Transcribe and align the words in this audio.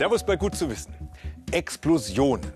Servus 0.00 0.24
bei 0.24 0.36
Gut 0.36 0.54
zu 0.54 0.70
wissen. 0.70 0.94
Explosionen. 1.50 2.50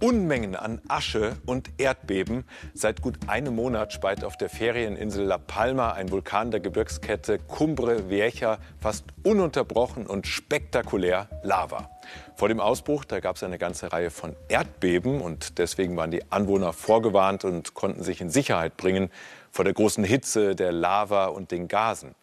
Unmengen 0.00 0.56
an 0.56 0.80
Asche 0.88 1.36
und 1.46 1.70
Erdbeben. 1.78 2.42
Seit 2.74 3.02
gut 3.02 3.18
einem 3.28 3.54
Monat 3.54 3.92
speit 3.92 4.24
auf 4.24 4.36
der 4.36 4.48
Ferieninsel 4.48 5.24
La 5.24 5.38
Palma 5.38 5.92
ein 5.92 6.10
Vulkan 6.10 6.50
der 6.50 6.58
Gebirgskette 6.58 7.38
Cumbre 7.38 8.10
Vieja 8.10 8.58
fast 8.80 9.04
ununterbrochen 9.22 10.08
und 10.08 10.26
spektakulär 10.26 11.28
Lava. 11.44 11.88
Vor 12.34 12.48
dem 12.48 12.58
Ausbruch, 12.58 13.04
da 13.04 13.20
gab 13.20 13.36
es 13.36 13.44
eine 13.44 13.58
ganze 13.58 13.92
Reihe 13.92 14.10
von 14.10 14.34
Erdbeben 14.48 15.20
und 15.20 15.58
deswegen 15.58 15.96
waren 15.96 16.10
die 16.10 16.32
Anwohner 16.32 16.72
vorgewarnt 16.72 17.44
und 17.44 17.74
konnten 17.74 18.02
sich 18.02 18.20
in 18.20 18.28
Sicherheit 18.28 18.76
bringen 18.76 19.08
vor 19.52 19.64
der 19.64 19.72
großen 19.72 20.02
Hitze, 20.02 20.56
der 20.56 20.72
Lava 20.72 21.26
und 21.26 21.52
den 21.52 21.68
Gasen. 21.68 22.16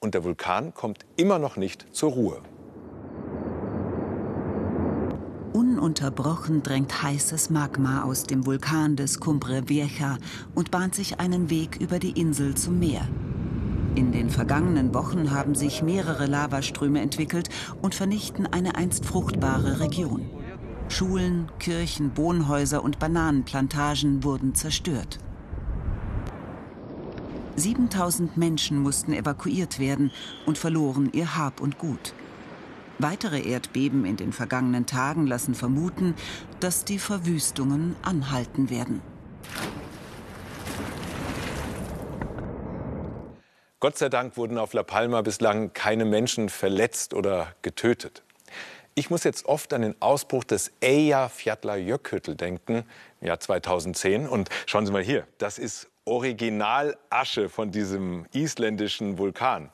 Und 0.00 0.14
der 0.14 0.24
Vulkan 0.24 0.72
kommt 0.72 1.04
immer 1.18 1.38
noch 1.38 1.58
nicht 1.58 1.94
zur 1.94 2.12
Ruhe. 2.12 2.42
Ununterbrochen 5.82 6.62
drängt 6.62 7.02
heißes 7.02 7.50
Magma 7.50 8.04
aus 8.04 8.22
dem 8.22 8.46
Vulkan 8.46 8.94
des 8.94 9.18
Cumbre 9.18 9.68
Vieja 9.68 10.18
und 10.54 10.70
bahnt 10.70 10.94
sich 10.94 11.18
einen 11.18 11.50
Weg 11.50 11.80
über 11.80 11.98
die 11.98 12.12
Insel 12.12 12.54
zum 12.54 12.78
Meer. 12.78 13.08
In 13.96 14.12
den 14.12 14.30
vergangenen 14.30 14.94
Wochen 14.94 15.32
haben 15.32 15.56
sich 15.56 15.82
mehrere 15.82 16.26
Lavaströme 16.26 17.00
entwickelt 17.00 17.48
und 17.82 17.96
vernichten 17.96 18.46
eine 18.46 18.76
einst 18.76 19.04
fruchtbare 19.04 19.80
Region. 19.80 20.30
Schulen, 20.86 21.50
Kirchen, 21.58 22.16
Wohnhäuser 22.16 22.84
und 22.84 23.00
Bananenplantagen 23.00 24.22
wurden 24.22 24.54
zerstört. 24.54 25.18
7000 27.56 28.36
Menschen 28.36 28.78
mussten 28.78 29.12
evakuiert 29.12 29.80
werden 29.80 30.12
und 30.46 30.58
verloren 30.58 31.10
ihr 31.12 31.36
Hab 31.36 31.60
und 31.60 31.78
Gut. 31.78 32.14
Weitere 32.98 33.40
Erdbeben 33.40 34.04
in 34.04 34.16
den 34.16 34.32
vergangenen 34.32 34.86
Tagen 34.86 35.26
lassen 35.26 35.54
vermuten, 35.54 36.14
dass 36.60 36.84
die 36.84 36.98
Verwüstungen 36.98 37.96
anhalten 38.02 38.70
werden. 38.70 39.02
Gott 43.80 43.98
sei 43.98 44.08
Dank 44.08 44.36
wurden 44.36 44.58
auf 44.58 44.74
La 44.74 44.84
Palma 44.84 45.22
bislang 45.22 45.72
keine 45.72 46.04
Menschen 46.04 46.48
verletzt 46.48 47.14
oder 47.14 47.54
getötet. 47.62 48.22
Ich 48.94 49.10
muss 49.10 49.24
jetzt 49.24 49.46
oft 49.46 49.72
an 49.72 49.82
den 49.82 50.00
Ausbruch 50.00 50.44
des 50.44 50.70
Eyjafjallajökull 50.80 52.20
denken, 52.20 52.84
im 53.20 53.26
Jahr 53.26 53.40
2010. 53.40 54.28
Und 54.28 54.50
schauen 54.66 54.86
Sie 54.86 54.92
mal 54.92 55.02
hier, 55.02 55.26
das 55.38 55.58
ist 55.58 55.88
Originalasche 56.04 57.48
von 57.48 57.70
diesem 57.70 58.26
isländischen 58.32 59.18
Vulkan. 59.18 59.70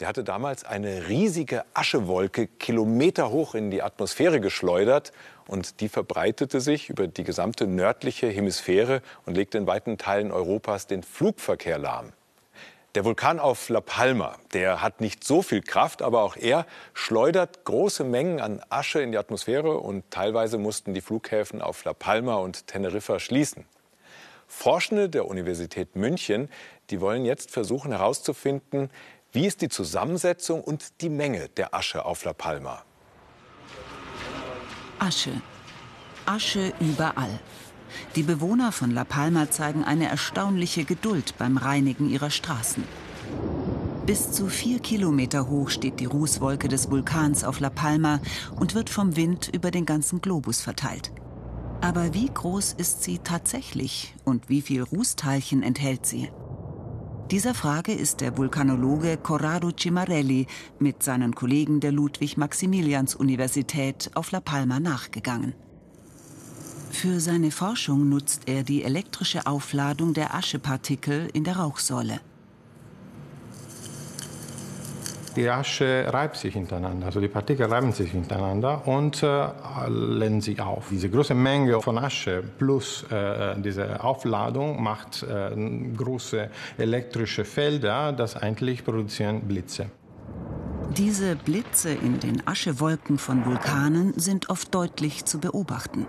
Der 0.00 0.08
hatte 0.08 0.24
damals 0.24 0.64
eine 0.64 1.08
riesige 1.08 1.64
Aschewolke 1.72 2.48
kilometerhoch 2.48 3.54
in 3.54 3.70
die 3.70 3.82
Atmosphäre 3.82 4.40
geschleudert 4.40 5.12
und 5.46 5.80
die 5.80 5.88
verbreitete 5.88 6.60
sich 6.60 6.90
über 6.90 7.06
die 7.06 7.22
gesamte 7.22 7.68
nördliche 7.68 8.26
Hemisphäre 8.28 9.02
und 9.24 9.36
legte 9.36 9.58
in 9.58 9.68
weiten 9.68 9.96
Teilen 9.96 10.32
Europas 10.32 10.88
den 10.88 11.04
Flugverkehr 11.04 11.78
lahm. 11.78 12.12
Der 12.96 13.04
Vulkan 13.04 13.40
auf 13.40 13.68
La 13.68 13.80
Palma, 13.80 14.36
der 14.52 14.80
hat 14.80 15.00
nicht 15.00 15.24
so 15.24 15.42
viel 15.42 15.62
Kraft, 15.62 16.02
aber 16.02 16.22
auch 16.22 16.36
er 16.36 16.66
schleudert 16.92 17.64
große 17.64 18.04
Mengen 18.04 18.40
an 18.40 18.62
Asche 18.68 19.00
in 19.00 19.12
die 19.12 19.18
Atmosphäre 19.18 19.78
und 19.78 20.08
teilweise 20.10 20.58
mussten 20.58 20.94
die 20.94 21.00
Flughäfen 21.00 21.60
auf 21.60 21.84
La 21.84 21.92
Palma 21.92 22.36
und 22.36 22.66
Teneriffa 22.66 23.18
schließen. 23.18 23.64
Forschende 24.46 25.08
der 25.08 25.26
Universität 25.26 25.96
München, 25.96 26.48
die 26.90 27.00
wollen 27.00 27.24
jetzt 27.24 27.50
versuchen 27.50 27.90
herauszufinden, 27.90 28.90
wie 29.34 29.46
ist 29.46 29.62
die 29.62 29.68
Zusammensetzung 29.68 30.62
und 30.62 31.00
die 31.00 31.08
Menge 31.08 31.48
der 31.48 31.74
Asche 31.74 32.04
auf 32.04 32.24
La 32.24 32.32
Palma? 32.32 32.84
Asche. 35.00 35.42
Asche 36.24 36.72
überall. 36.80 37.40
Die 38.14 38.22
Bewohner 38.22 38.70
von 38.70 38.92
La 38.92 39.02
Palma 39.02 39.50
zeigen 39.50 39.82
eine 39.82 40.08
erstaunliche 40.08 40.84
Geduld 40.84 41.34
beim 41.36 41.56
Reinigen 41.56 42.08
ihrer 42.08 42.30
Straßen. 42.30 42.84
Bis 44.06 44.30
zu 44.30 44.46
vier 44.46 44.78
Kilometer 44.78 45.48
hoch 45.48 45.68
steht 45.68 45.98
die 45.98 46.04
Rußwolke 46.04 46.68
des 46.68 46.90
Vulkans 46.90 47.42
auf 47.42 47.58
La 47.58 47.70
Palma 47.70 48.20
und 48.54 48.76
wird 48.76 48.88
vom 48.88 49.16
Wind 49.16 49.50
über 49.52 49.72
den 49.72 49.84
ganzen 49.84 50.20
Globus 50.20 50.60
verteilt. 50.60 51.10
Aber 51.80 52.14
wie 52.14 52.30
groß 52.32 52.74
ist 52.74 53.02
sie 53.02 53.18
tatsächlich 53.18 54.14
und 54.24 54.48
wie 54.48 54.62
viel 54.62 54.82
Rußteilchen 54.82 55.64
enthält 55.64 56.06
sie? 56.06 56.30
Dieser 57.30 57.54
Frage 57.54 57.92
ist 57.92 58.20
der 58.20 58.36
Vulkanologe 58.36 59.16
Corrado 59.16 59.70
Cimarelli 59.70 60.46
mit 60.78 61.02
seinen 61.02 61.34
Kollegen 61.34 61.80
der 61.80 61.90
Ludwig-Maximilians-Universität 61.90 64.10
auf 64.14 64.30
La 64.30 64.40
Palma 64.40 64.78
nachgegangen. 64.78 65.54
Für 66.90 67.20
seine 67.20 67.50
Forschung 67.50 68.10
nutzt 68.10 68.42
er 68.46 68.62
die 68.62 68.82
elektrische 68.82 69.46
Aufladung 69.46 70.12
der 70.12 70.34
Aschepartikel 70.34 71.30
in 71.32 71.44
der 71.44 71.56
Rauchsäule. 71.56 72.20
Die 75.36 75.48
Asche 75.48 76.06
reibt 76.08 76.36
sich 76.36 76.54
hintereinander, 76.54 77.06
also 77.06 77.20
die 77.20 77.28
Partikel 77.28 77.66
reiben 77.66 77.92
sich 77.92 78.12
hintereinander 78.12 78.86
und 78.86 79.22
äh, 79.22 79.48
lehnen 79.88 80.40
sich 80.40 80.60
auf. 80.60 80.88
Diese 80.90 81.10
große 81.10 81.34
Menge 81.34 81.80
von 81.80 81.98
Asche 81.98 82.42
plus 82.58 83.04
äh, 83.10 83.60
diese 83.60 84.02
Aufladung 84.02 84.80
macht 84.80 85.24
äh, 85.24 85.50
große 85.96 86.50
elektrische 86.78 87.44
Felder, 87.44 88.12
das 88.12 88.36
eigentlich 88.36 88.84
produzieren 88.84 89.40
Blitze. 89.42 89.86
Diese 90.96 91.34
Blitze 91.34 91.90
in 91.90 92.20
den 92.20 92.46
Aschewolken 92.46 93.18
von 93.18 93.44
Vulkanen 93.44 94.12
sind 94.16 94.50
oft 94.50 94.72
deutlich 94.72 95.24
zu 95.24 95.40
beobachten. 95.40 96.06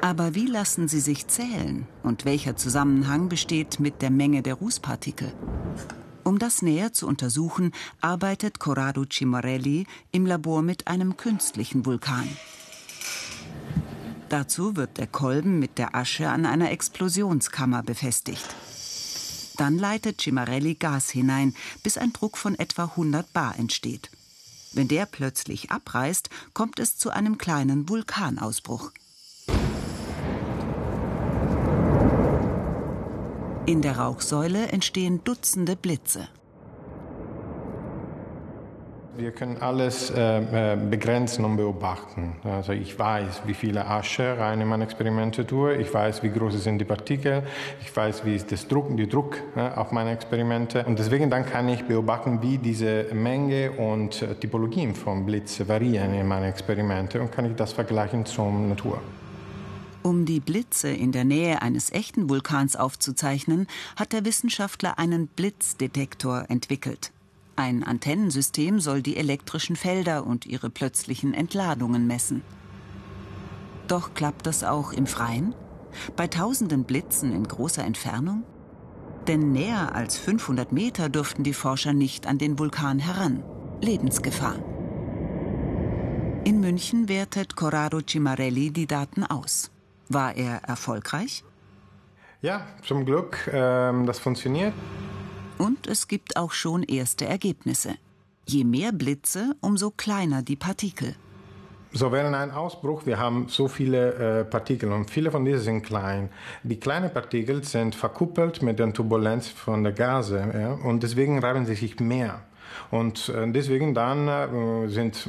Aber 0.00 0.34
wie 0.34 0.46
lassen 0.46 0.88
sie 0.88 0.98
sich 0.98 1.28
zählen 1.28 1.86
und 2.02 2.24
welcher 2.24 2.56
Zusammenhang 2.56 3.28
besteht 3.28 3.78
mit 3.78 4.02
der 4.02 4.10
Menge 4.10 4.42
der 4.42 4.54
Rußpartikel? 4.54 5.32
Um 6.24 6.38
das 6.38 6.62
näher 6.62 6.92
zu 6.92 7.06
untersuchen, 7.06 7.72
arbeitet 8.00 8.58
Corrado 8.58 9.04
Cimorelli 9.10 9.86
im 10.12 10.26
Labor 10.26 10.62
mit 10.62 10.86
einem 10.86 11.16
künstlichen 11.16 11.84
Vulkan. 11.84 12.28
Dazu 14.28 14.76
wird 14.76 14.96
der 14.96 15.08
Kolben 15.08 15.58
mit 15.58 15.78
der 15.78 15.94
Asche 15.94 16.30
an 16.30 16.46
einer 16.46 16.70
Explosionskammer 16.70 17.82
befestigt. 17.82 18.54
Dann 19.58 19.76
leitet 19.76 20.20
Cimarelli 20.22 20.74
Gas 20.74 21.10
hinein, 21.10 21.54
bis 21.82 21.98
ein 21.98 22.12
Druck 22.12 22.38
von 22.38 22.58
etwa 22.58 22.84
100 22.84 23.32
bar 23.32 23.58
entsteht. 23.58 24.10
Wenn 24.72 24.88
der 24.88 25.04
plötzlich 25.04 25.70
abreißt, 25.70 26.30
kommt 26.54 26.78
es 26.78 26.96
zu 26.96 27.10
einem 27.10 27.36
kleinen 27.36 27.88
Vulkanausbruch. 27.88 28.92
In 33.64 33.80
der 33.80 33.96
Rauchsäule 33.96 34.66
entstehen 34.72 35.20
Dutzende 35.22 35.76
Blitze. 35.76 36.26
Wir 39.16 39.30
können 39.30 39.58
alles 39.60 40.10
äh, 40.10 40.72
äh, 40.72 40.76
begrenzen 40.76 41.44
und 41.44 41.58
beobachten. 41.58 42.32
Also 42.42 42.72
ich 42.72 42.98
weiß, 42.98 43.42
wie 43.46 43.54
viele 43.54 43.86
Asche 43.86 44.36
rein 44.36 44.60
in 44.60 44.66
meine 44.66 44.82
Experimente 44.82 45.46
tue. 45.46 45.76
Ich 45.76 45.94
weiß, 45.94 46.24
wie 46.24 46.30
groß 46.30 46.60
sind 46.60 46.78
die 46.78 46.84
Partikel. 46.84 47.44
Ich 47.82 47.96
weiß, 47.96 48.24
wie 48.24 48.34
ist 48.34 48.50
das 48.50 48.66
Druck, 48.66 48.96
die 48.96 49.08
Druck 49.08 49.36
äh, 49.54 49.60
auf 49.60 49.92
meine 49.92 50.10
Experimente. 50.10 50.84
Und 50.84 50.98
deswegen 50.98 51.30
dann 51.30 51.46
kann 51.46 51.68
ich 51.68 51.84
beobachten, 51.84 52.42
wie 52.42 52.58
diese 52.58 53.14
Menge 53.14 53.70
und 53.70 54.22
äh, 54.22 54.34
Typologien 54.34 54.96
von 54.96 55.24
Blitz 55.24 55.62
variieren 55.68 56.14
in 56.14 56.26
meinen 56.26 56.48
Experimente 56.48 57.20
und 57.20 57.30
kann 57.30 57.44
ich 57.44 57.54
das 57.54 57.72
vergleichen 57.72 58.26
zur 58.26 58.50
Natur. 58.50 58.98
Um 60.02 60.24
die 60.24 60.40
Blitze 60.40 60.88
in 60.88 61.12
der 61.12 61.24
Nähe 61.24 61.62
eines 61.62 61.92
echten 61.92 62.28
Vulkans 62.28 62.74
aufzuzeichnen, 62.74 63.68
hat 63.94 64.12
der 64.12 64.24
Wissenschaftler 64.24 64.98
einen 64.98 65.28
Blitzdetektor 65.28 66.46
entwickelt. 66.48 67.12
Ein 67.54 67.84
Antennensystem 67.84 68.80
soll 68.80 69.02
die 69.02 69.16
elektrischen 69.16 69.76
Felder 69.76 70.26
und 70.26 70.44
ihre 70.46 70.70
plötzlichen 70.70 71.34
Entladungen 71.34 72.08
messen. 72.08 72.42
Doch 73.86 74.14
klappt 74.14 74.46
das 74.46 74.64
auch 74.64 74.92
im 74.92 75.06
Freien? 75.06 75.54
Bei 76.16 76.26
tausenden 76.26 76.84
Blitzen 76.84 77.32
in 77.32 77.46
großer 77.46 77.84
Entfernung? 77.84 78.42
Denn 79.28 79.52
näher 79.52 79.94
als 79.94 80.18
500 80.18 80.72
Meter 80.72 81.10
dürften 81.10 81.44
die 81.44 81.52
Forscher 81.52 81.92
nicht 81.92 82.26
an 82.26 82.38
den 82.38 82.58
Vulkan 82.58 82.98
heran. 82.98 83.44
Lebensgefahr. 83.80 84.56
In 86.44 86.60
München 86.60 87.08
wertet 87.08 87.54
Corrado 87.54 88.00
Cimarelli 88.00 88.72
die 88.72 88.88
Daten 88.88 89.24
aus. 89.24 89.70
War 90.12 90.36
er 90.36 90.64
erfolgreich? 90.64 91.44
Ja, 92.42 92.66
zum 92.82 93.06
Glück, 93.06 93.48
ähm, 93.52 94.04
das 94.04 94.18
funktioniert. 94.18 94.74
Und 95.58 95.86
es 95.86 96.08
gibt 96.08 96.36
auch 96.36 96.52
schon 96.52 96.82
erste 96.82 97.24
Ergebnisse. 97.24 97.94
Je 98.46 98.64
mehr 98.64 98.92
Blitze, 98.92 99.54
umso 99.60 99.90
kleiner 99.90 100.42
die 100.42 100.56
Partikel. 100.56 101.14
So 101.92 102.10
während 102.10 102.34
ein 102.34 102.50
Ausbruch, 102.50 103.06
wir 103.06 103.18
haben 103.18 103.46
so 103.48 103.68
viele 103.68 104.40
äh, 104.40 104.44
Partikel 104.44 104.90
und 104.92 105.10
viele 105.10 105.30
von 105.30 105.44
diesen 105.44 105.60
sind 105.60 105.82
klein. 105.82 106.30
Die 106.62 106.80
kleinen 106.80 107.12
Partikel 107.12 107.62
sind 107.64 107.94
verkuppelt 107.94 108.62
mit 108.62 108.78
der 108.78 108.92
Turbulenz 108.92 109.48
von 109.48 109.84
der 109.84 109.92
Gase 109.92 110.52
ja, 110.54 110.72
und 110.72 111.02
deswegen 111.02 111.38
reiben 111.38 111.64
sie 111.64 111.74
sich 111.74 112.00
mehr. 112.00 112.42
Und 112.90 113.28
äh, 113.28 113.50
deswegen 113.52 113.94
dann 113.94 114.26
äh, 114.26 114.88
sind 114.88 115.28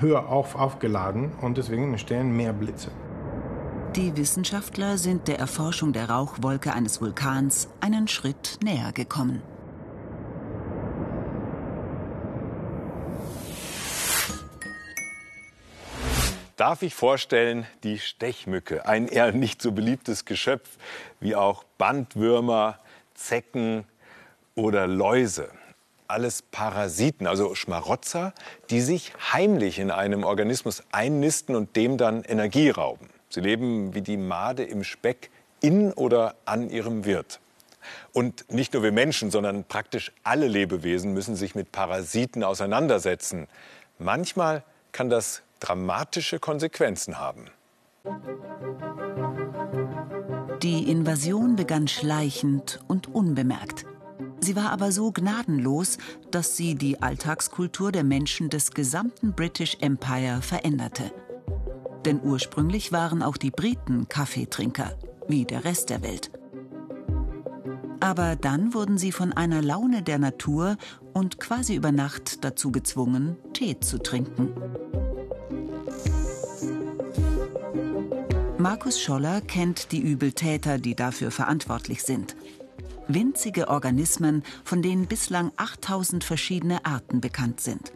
höher 0.00 0.28
auf, 0.28 0.54
aufgeladen 0.54 1.32
und 1.40 1.56
deswegen 1.56 1.90
entstehen 1.90 2.36
mehr 2.36 2.52
Blitze. 2.52 2.90
Die 3.96 4.16
Wissenschaftler 4.16 4.98
sind 4.98 5.28
der 5.28 5.38
Erforschung 5.38 5.92
der 5.92 6.10
Rauchwolke 6.10 6.72
eines 6.72 7.00
Vulkans 7.00 7.68
einen 7.80 8.06
Schritt 8.06 8.58
näher 8.62 8.92
gekommen. 8.92 9.42
darf 16.58 16.82
ich 16.82 16.94
vorstellen, 16.94 17.66
die 17.84 17.98
Stechmücke, 17.98 18.84
ein 18.86 19.08
eher 19.08 19.32
nicht 19.32 19.62
so 19.62 19.72
beliebtes 19.72 20.24
Geschöpf 20.24 20.68
wie 21.20 21.36
auch 21.36 21.64
Bandwürmer, 21.78 22.78
Zecken 23.14 23.84
oder 24.54 24.86
Läuse. 24.86 25.50
Alles 26.08 26.42
Parasiten, 26.42 27.26
also 27.26 27.54
Schmarotzer, 27.54 28.32
die 28.70 28.80
sich 28.80 29.12
heimlich 29.32 29.78
in 29.78 29.90
einem 29.90 30.24
Organismus 30.24 30.82
einnisten 30.90 31.54
und 31.54 31.76
dem 31.76 31.96
dann 31.96 32.24
Energie 32.24 32.70
rauben. 32.70 33.08
Sie 33.30 33.40
leben 33.40 33.94
wie 33.94 34.02
die 34.02 34.16
Made 34.16 34.64
im 34.64 34.84
Speck 34.84 35.30
in 35.60 35.92
oder 35.92 36.34
an 36.44 36.70
ihrem 36.70 37.04
Wirt. 37.04 37.40
Und 38.12 38.50
nicht 38.52 38.74
nur 38.74 38.82
wir 38.82 38.92
Menschen, 38.92 39.30
sondern 39.30 39.64
praktisch 39.64 40.12
alle 40.22 40.48
Lebewesen 40.48 41.12
müssen 41.12 41.36
sich 41.36 41.54
mit 41.54 41.72
Parasiten 41.72 42.42
auseinandersetzen. 42.42 43.46
Manchmal 43.98 44.62
kann 44.92 45.10
das 45.10 45.42
dramatische 45.60 46.38
Konsequenzen 46.38 47.18
haben. 47.18 47.46
Die 50.62 50.90
Invasion 50.90 51.56
begann 51.56 51.88
schleichend 51.88 52.80
und 52.88 53.14
unbemerkt. 53.14 53.84
Sie 54.40 54.56
war 54.56 54.70
aber 54.70 54.92
so 54.92 55.12
gnadenlos, 55.12 55.98
dass 56.30 56.56
sie 56.56 56.74
die 56.74 57.02
Alltagskultur 57.02 57.92
der 57.92 58.04
Menschen 58.04 58.50
des 58.50 58.70
gesamten 58.70 59.32
British 59.32 59.76
Empire 59.80 60.40
veränderte. 60.42 61.10
Denn 62.04 62.20
ursprünglich 62.22 62.92
waren 62.92 63.22
auch 63.22 63.36
die 63.36 63.50
Briten 63.50 64.08
Kaffeetrinker, 64.08 64.96
wie 65.28 65.44
der 65.44 65.64
Rest 65.64 65.90
der 65.90 66.02
Welt. 66.02 66.30
Aber 68.00 68.36
dann 68.36 68.74
wurden 68.74 68.96
sie 68.96 69.12
von 69.12 69.32
einer 69.32 69.60
Laune 69.60 70.02
der 70.02 70.18
Natur 70.18 70.76
und 71.12 71.40
quasi 71.40 71.74
über 71.74 71.92
Nacht 71.92 72.44
dazu 72.44 72.70
gezwungen, 72.70 73.36
Tee 73.52 73.80
zu 73.80 73.98
trinken. 73.98 74.52
Markus 78.58 79.00
Scholler 79.00 79.40
kennt 79.40 79.92
die 79.92 80.00
Übeltäter, 80.00 80.78
die 80.78 80.96
dafür 80.96 81.30
verantwortlich 81.30 82.02
sind. 82.02 82.36
Winzige 83.06 83.68
Organismen, 83.68 84.42
von 84.64 84.82
denen 84.82 85.06
bislang 85.06 85.52
8000 85.56 86.24
verschiedene 86.24 86.84
Arten 86.84 87.20
bekannt 87.20 87.60
sind. 87.60 87.92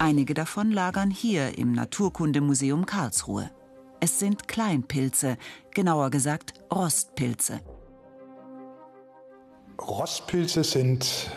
Einige 0.00 0.32
davon 0.32 0.70
lagern 0.70 1.10
hier 1.10 1.58
im 1.58 1.72
Naturkundemuseum 1.72 2.86
Karlsruhe. 2.86 3.50
Es 3.98 4.20
sind 4.20 4.46
Kleinpilze, 4.46 5.36
genauer 5.74 6.10
gesagt 6.10 6.54
Rostpilze. 6.72 7.60
Rostpilze 9.80 10.62
sind 10.62 11.32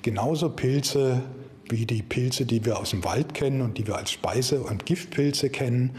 genauso 0.00 0.48
Pilze 0.48 1.22
wie 1.68 1.84
die 1.84 2.02
Pilze, 2.02 2.46
die 2.46 2.64
wir 2.64 2.78
aus 2.78 2.90
dem 2.90 3.04
Wald 3.04 3.34
kennen 3.34 3.60
und 3.60 3.76
die 3.76 3.86
wir 3.86 3.96
als 3.96 4.12
Speise- 4.12 4.62
und 4.62 4.86
Giftpilze 4.86 5.50
kennen. 5.50 5.96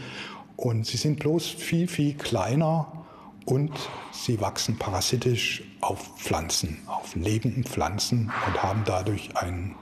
Und 0.56 0.86
sie 0.86 0.96
sind 0.96 1.20
bloß 1.20 1.46
viel, 1.46 1.86
viel 1.86 2.14
kleiner 2.14 3.06
und 3.44 3.70
sie 4.10 4.40
wachsen 4.40 4.76
parasitisch 4.76 5.62
auf 5.80 6.18
Pflanzen, 6.18 6.78
auf 6.86 7.14
lebenden 7.14 7.62
Pflanzen 7.62 8.32
und 8.46 8.62
haben 8.62 8.82
dadurch 8.84 9.36
einen 9.36 9.76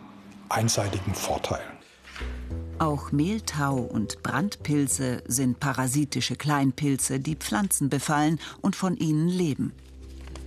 einseitigen 0.51 1.15
Vorteil. 1.15 1.74
Auch 2.79 3.13
Mehltau 3.13 3.79
und 3.79 4.23
Brandpilze 4.23 5.23
sind 5.27 5.61
parasitische 5.61 6.35
Kleinpilze, 6.35 7.21
die 7.21 7.37
Pflanzen 7.37 7.89
befallen 7.89 8.41
und 8.63 8.75
von 8.75 8.97
ihnen 8.97 9.29
leben. 9.29 9.73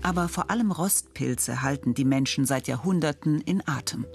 Aber 0.01 0.27
vor 0.27 0.51
allem 0.51 0.71
Rostpilze 0.71 1.61
halten 1.61 1.93
die 1.93 2.05
Menschen 2.05 2.45
seit 2.45 2.67
Jahrhunderten 2.67 3.39
in 3.41 3.65
Atem. 3.65 4.05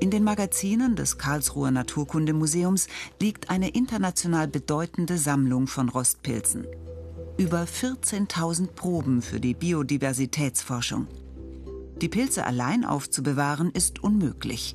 In 0.00 0.10
den 0.10 0.24
Magazinen 0.24 0.96
des 0.96 1.18
Karlsruher 1.18 1.70
Naturkundemuseums 1.70 2.88
liegt 3.20 3.48
eine 3.48 3.68
international 3.68 4.48
bedeutende 4.48 5.16
Sammlung 5.16 5.66
von 5.66 5.88
Rostpilzen. 5.88 6.66
Über 7.36 7.62
14.000 7.62 8.68
Proben 8.68 9.22
für 9.22 9.40
die 9.40 9.54
Biodiversitätsforschung. 9.54 11.06
Die 12.00 12.08
Pilze 12.08 12.44
allein 12.44 12.84
aufzubewahren 12.84 13.70
ist 13.70 14.02
unmöglich. 14.02 14.74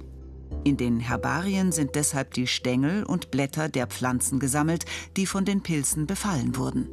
In 0.64 0.78
den 0.78 1.00
Herbarien 1.00 1.72
sind 1.72 1.96
deshalb 1.96 2.34
die 2.34 2.48
Stängel 2.48 3.04
und 3.04 3.32
Blätter 3.32 3.70
der 3.70 3.88
Pflanzen 3.88 4.40
gesammelt, 4.40 4.86
die 5.16 5.26
von 5.26 5.46
den 5.46 5.62
Pilzen 5.62 6.08
befallen 6.08 6.58
wurden. 6.58 6.88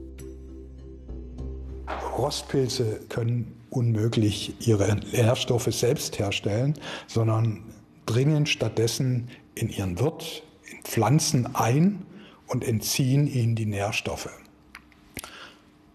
Rostpilze 2.16 3.00
können 3.08 3.54
unmöglich 3.70 4.54
ihre 4.66 4.96
Nährstoffe 4.96 5.72
selbst 5.72 6.18
herstellen, 6.18 6.74
sondern 7.06 7.62
dringen 8.06 8.46
stattdessen 8.46 9.28
in 9.54 9.70
ihren 9.70 9.98
Wirt, 9.98 10.42
in 10.70 10.82
Pflanzen 10.82 11.54
ein 11.54 12.04
und 12.46 12.64
entziehen 12.64 13.26
ihnen 13.26 13.54
die 13.54 13.66
Nährstoffe. 13.66 14.28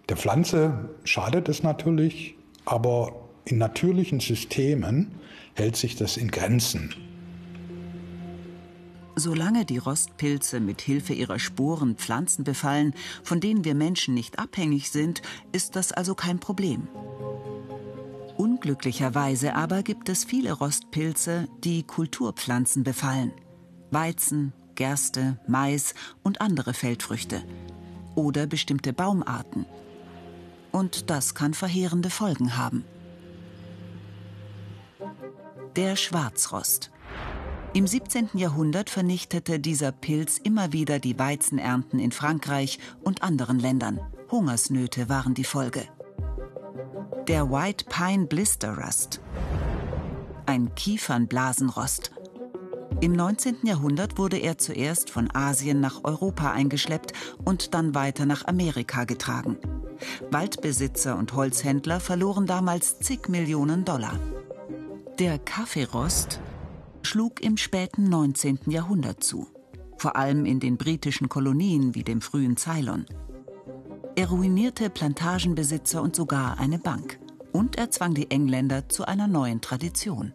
Der 0.10 0.18
Pflanze 0.18 0.90
schadet 1.04 1.50
es 1.50 1.64
natürlich, 1.64 2.36
aber 2.66 3.14
in 3.46 3.58
natürlichen 3.58 4.20
Systemen 4.20 5.16
hält 5.54 5.76
sich 5.76 5.96
das 5.96 6.18
in 6.18 6.32
Grenzen. 6.32 6.96
Solange 9.20 9.66
die 9.66 9.80
Rostpilze 9.80 10.60
mit 10.60 10.80
Hilfe 10.80 11.12
ihrer 11.12 11.40
Sporen 11.40 11.96
Pflanzen 11.96 12.44
befallen, 12.44 12.94
von 13.24 13.40
denen 13.40 13.66
wir 13.66 13.74
Menschen 13.74 14.14
nicht 14.14 14.38
abhängig 14.38 14.92
sind, 14.92 15.24
ist 15.52 15.76
das 15.76 15.92
also 15.92 16.14
kein 16.14 16.38
Problem. 16.40 16.88
Unglücklicherweise 18.38 19.56
aber 19.56 19.82
gibt 19.82 20.08
es 20.10 20.24
viele 20.24 20.52
Rostpilze, 20.52 21.48
die 21.64 21.82
Kulturpflanzen 21.82 22.84
befallen. 22.84 23.32
Weizen, 23.90 24.54
Gerste, 24.76 25.40
Mais 25.48 25.96
und 26.22 26.40
andere 26.40 26.76
Feldfrüchte. 26.76 27.42
Oder 28.14 28.46
bestimmte 28.46 28.94
Baumarten. 28.94 29.66
Und 30.72 31.10
das 31.10 31.34
kann 31.34 31.56
verheerende 31.56 32.12
Folgen 32.12 32.56
haben. 32.56 32.86
Der 35.76 35.96
Schwarzrost. 35.96 36.92
Im 37.74 37.86
17. 37.86 38.30
Jahrhundert 38.34 38.90
vernichtete 38.90 39.60
dieser 39.60 39.92
Pilz 39.92 40.38
immer 40.38 40.74
wieder 40.74 41.00
die 41.00 41.20
Weizenernten 41.20 42.00
in 42.00 42.12
Frankreich 42.12 42.80
und 43.04 43.24
anderen 43.24 43.60
Ländern. 43.60 44.00
Hungersnöte 44.32 45.10
waren 45.10 45.34
die 45.34 45.44
Folge 45.44 45.88
der 47.28 47.52
White 47.52 47.86
Pine 47.90 48.26
Blister 48.26 48.78
Rust, 48.78 49.20
ein 50.46 50.74
Kiefernblasenrost. 50.76 52.12
Im 53.02 53.12
19. 53.12 53.58
Jahrhundert 53.64 54.18
wurde 54.18 54.38
er 54.38 54.58
zuerst 54.58 55.10
von 55.10 55.30
Asien 55.36 55.82
nach 55.82 56.06
Europa 56.06 56.52
eingeschleppt 56.52 57.12
und 57.44 57.74
dann 57.74 57.94
weiter 57.94 58.26
nach 58.26 58.46
Amerika 58.46 59.04
getragen. 59.04 59.58
Waldbesitzer 60.32 61.18
und 61.18 61.34
Holzhändler 61.34 62.00
verloren 62.00 62.46
damals 62.46 63.00
zig 63.00 63.28
Millionen 63.28 63.84
Dollar. 63.84 64.18
Der 65.20 65.38
Kaffeerost 65.38 66.40
schlug 67.08 67.42
im 67.42 67.56
späten 67.56 68.10
19. 68.10 68.60
Jahrhundert 68.68 69.24
zu, 69.24 69.48
vor 69.98 70.18
allem 70.18 70.46
in 70.46 70.60
den 70.60 70.76
britischen 70.76 71.30
Kolonien 71.30 71.96
wie 71.96 72.04
dem 72.04 72.20
frühen 72.20 72.58
Ceylon. 72.58 73.06
Er 74.18 74.28
ruinierte 74.28 74.90
Plantagenbesitzer 74.90 76.02
und 76.02 76.18
sogar 76.18 76.60
eine 76.60 76.80
Bank. 76.80 77.18
Und 77.54 77.78
er 77.78 77.92
zwang 77.92 78.14
die 78.14 78.30
Engländer 78.30 78.90
zu 78.90 79.06
einer 79.06 79.28
neuen 79.28 79.62
Tradition. 79.62 80.34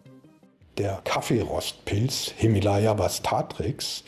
Der 0.79 0.99
Kaffeerostpilz 1.03 2.33
Hemilaya 2.37 2.97
vastatrix 2.97 4.03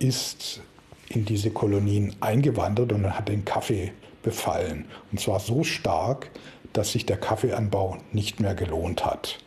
ist 0.00 0.60
in 1.08 1.24
diese 1.24 1.50
Kolonien 1.50 2.16
eingewandert 2.20 2.92
und 2.92 3.16
hat 3.16 3.28
den 3.28 3.44
Kaffee 3.44 3.92
befallen. 4.24 4.86
Und 5.12 5.20
zwar 5.20 5.38
so 5.38 5.62
stark, 5.62 6.30
dass 6.72 6.90
sich 6.92 7.06
der 7.06 7.16
Kaffeeanbau 7.16 7.98
nicht 8.12 8.40
mehr 8.40 8.56
gelohnt 8.56 9.06
hat. 9.06 9.38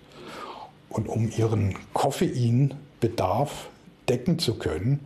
Und 0.91 1.07
um 1.07 1.31
ihren 1.35 1.75
Koffeinbedarf 1.93 3.69
decken 4.09 4.39
zu 4.39 4.55
können, 4.55 4.99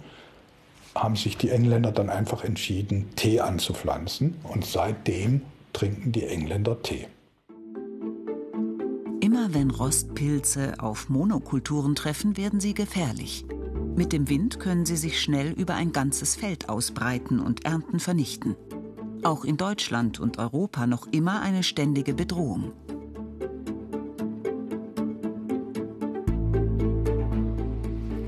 haben 0.95 1.15
sich 1.15 1.37
die 1.37 1.49
Engländer 1.49 1.91
dann 1.91 2.09
einfach 2.09 2.43
entschieden, 2.43 3.09
Tee 3.15 3.39
anzupflanzen. 3.39 4.35
Und 4.43 4.65
seitdem 4.65 5.41
trinken 5.73 6.11
die 6.11 6.25
Engländer 6.25 6.81
Tee. 6.81 7.07
Immer 9.21 9.53
wenn 9.53 9.71
Rostpilze 9.71 10.75
auf 10.79 11.09
Monokulturen 11.09 11.95
treffen, 11.95 12.37
werden 12.37 12.59
sie 12.59 12.73
gefährlich. 12.73 13.45
Mit 13.95 14.11
dem 14.11 14.29
Wind 14.29 14.59
können 14.59 14.85
sie 14.85 14.97
sich 14.97 15.21
schnell 15.21 15.51
über 15.51 15.75
ein 15.75 15.91
ganzes 15.91 16.35
Feld 16.35 16.69
ausbreiten 16.69 17.39
und 17.39 17.65
Ernten 17.65 17.99
vernichten. 17.99 18.55
Auch 19.23 19.43
in 19.43 19.57
Deutschland 19.57 20.19
und 20.19 20.37
Europa 20.37 20.85
noch 20.85 21.07
immer 21.11 21.41
eine 21.41 21.63
ständige 21.63 22.13
Bedrohung. 22.13 22.71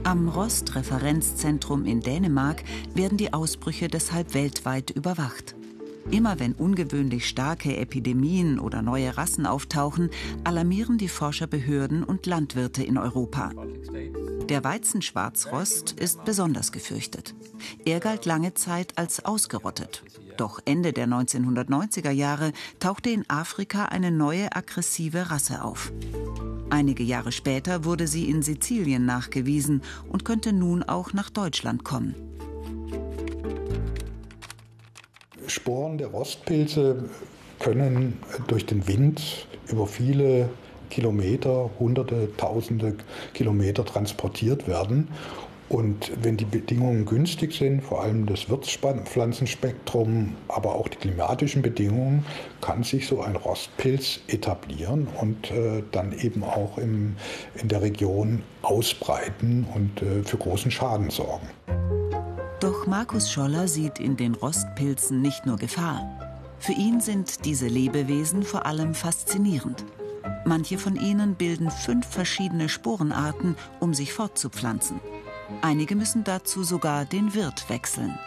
Am 0.07 0.29
Rost-Referenzzentrum 0.29 1.83
in 1.83 1.99
Dänemark 1.99 2.63
werden 2.93 3.17
die 3.17 3.33
Ausbrüche 3.33 3.89
deshalb 3.89 4.33
weltweit 4.33 4.89
überwacht. 4.89 5.53
Immer 6.09 6.39
wenn 6.39 6.53
ungewöhnlich 6.53 7.27
starke 7.27 7.75
Epidemien 7.75 8.57
oder 8.57 8.81
neue 8.81 9.17
Rassen 9.17 9.45
auftauchen, 9.45 10.09
alarmieren 10.45 10.97
die 10.97 11.09
Forscherbehörden 11.09 12.05
und 12.05 12.25
Landwirte 12.25 12.83
in 12.83 12.97
Europa. 12.97 13.51
Der 14.47 14.63
Weizenschwarzrost 14.63 15.91
ist 15.99 16.23
besonders 16.23 16.71
gefürchtet. 16.71 17.35
Er 17.83 17.99
galt 17.99 18.25
lange 18.25 18.53
Zeit 18.53 18.97
als 18.97 19.25
ausgerottet. 19.25 20.03
Doch 20.37 20.61
Ende 20.63 20.93
der 20.93 21.09
1990er 21.09 22.11
Jahre 22.11 22.53
tauchte 22.79 23.09
in 23.09 23.29
Afrika 23.29 23.83
eine 23.87 24.11
neue 24.11 24.55
aggressive 24.55 25.29
Rasse 25.29 25.65
auf. 25.65 25.91
Einige 26.69 27.03
Jahre 27.03 27.31
später 27.31 27.85
wurde 27.85 28.07
sie 28.07 28.29
in 28.29 28.41
Sizilien 28.41 29.05
nachgewiesen 29.05 29.81
und 30.09 30.25
könnte 30.25 30.51
nun 30.51 30.83
auch 30.83 31.13
nach 31.13 31.29
Deutschland 31.29 31.83
kommen. 31.83 32.13
Sporen 35.47 35.97
der 35.97 36.07
Rostpilze 36.07 37.09
können 37.59 38.19
durch 38.47 38.65
den 38.65 38.87
Wind 38.87 39.47
über 39.67 39.87
viele 39.87 40.49
Kilometer, 40.89 41.69
hunderte, 41.79 42.29
tausende 42.37 42.95
Kilometer 43.33 43.85
transportiert 43.85 44.67
werden. 44.67 45.07
Und 45.69 46.11
wenn 46.23 46.37
die 46.37 46.45
Bedingungen 46.45 47.05
günstig 47.05 47.53
sind, 47.53 47.81
vor 47.81 48.01
allem 48.01 48.25
das 48.25 48.49
Wirtspflanzenspektrum, 48.49 50.35
aber 50.47 50.75
auch 50.75 50.87
die 50.87 50.97
klimatischen 50.97 51.61
Bedingungen, 51.61 52.25
kann 52.61 52.83
sich 52.83 53.07
so 53.07 53.21
ein 53.21 53.35
Rostpilz 53.35 54.21
etablieren 54.27 55.07
und 55.19 55.51
äh, 55.51 55.83
dann 55.91 56.17
eben 56.17 56.43
auch 56.43 56.77
im, 56.77 57.17
in 57.61 57.67
der 57.67 57.81
Region 57.81 58.43
ausbreiten 58.61 59.67
und 59.75 60.01
äh, 60.01 60.23
für 60.23 60.37
großen 60.37 60.71
Schaden 60.71 61.09
sorgen. 61.09 61.47
Doch 62.61 62.87
Markus 62.87 63.31
Scholler 63.31 63.67
sieht 63.67 63.99
in 63.99 64.17
den 64.17 64.35
Rostpilzen 64.35 65.21
nicht 65.21 65.45
nur 65.45 65.57
Gefahr. 65.57 66.01
Für 66.59 66.71
ihn 66.71 67.01
sind 67.01 67.45
diese 67.45 67.67
Lebewesen 67.67 68.41
vor 68.41 68.65
allem 68.65 68.95
faszinierend. 68.95 69.85
Manche 70.45 70.77
von 70.77 70.95
ihnen 70.95 71.35
bilden 71.35 71.69
fünf 71.69 72.07
verschiedene 72.07 72.69
Sporenarten, 72.69 73.55
um 73.79 73.93
sich 73.93 74.13
fortzupflanzen. 74.13 74.99
Einige 75.61 75.95
müssen 75.95 76.23
dazu 76.23 76.63
sogar 76.63 77.05
den 77.05 77.33
Wirt 77.33 77.69
wechseln. 77.69 78.17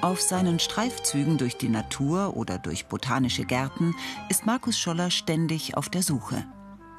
Auf 0.00 0.20
seinen 0.20 0.58
Streifzügen 0.58 1.38
durch 1.38 1.56
die 1.56 1.68
Natur 1.68 2.36
oder 2.36 2.58
durch 2.58 2.86
botanische 2.86 3.44
Gärten 3.44 3.94
ist 4.28 4.44
Markus 4.44 4.78
Scholler 4.78 5.10
ständig 5.10 5.76
auf 5.76 5.88
der 5.88 6.02
Suche 6.02 6.44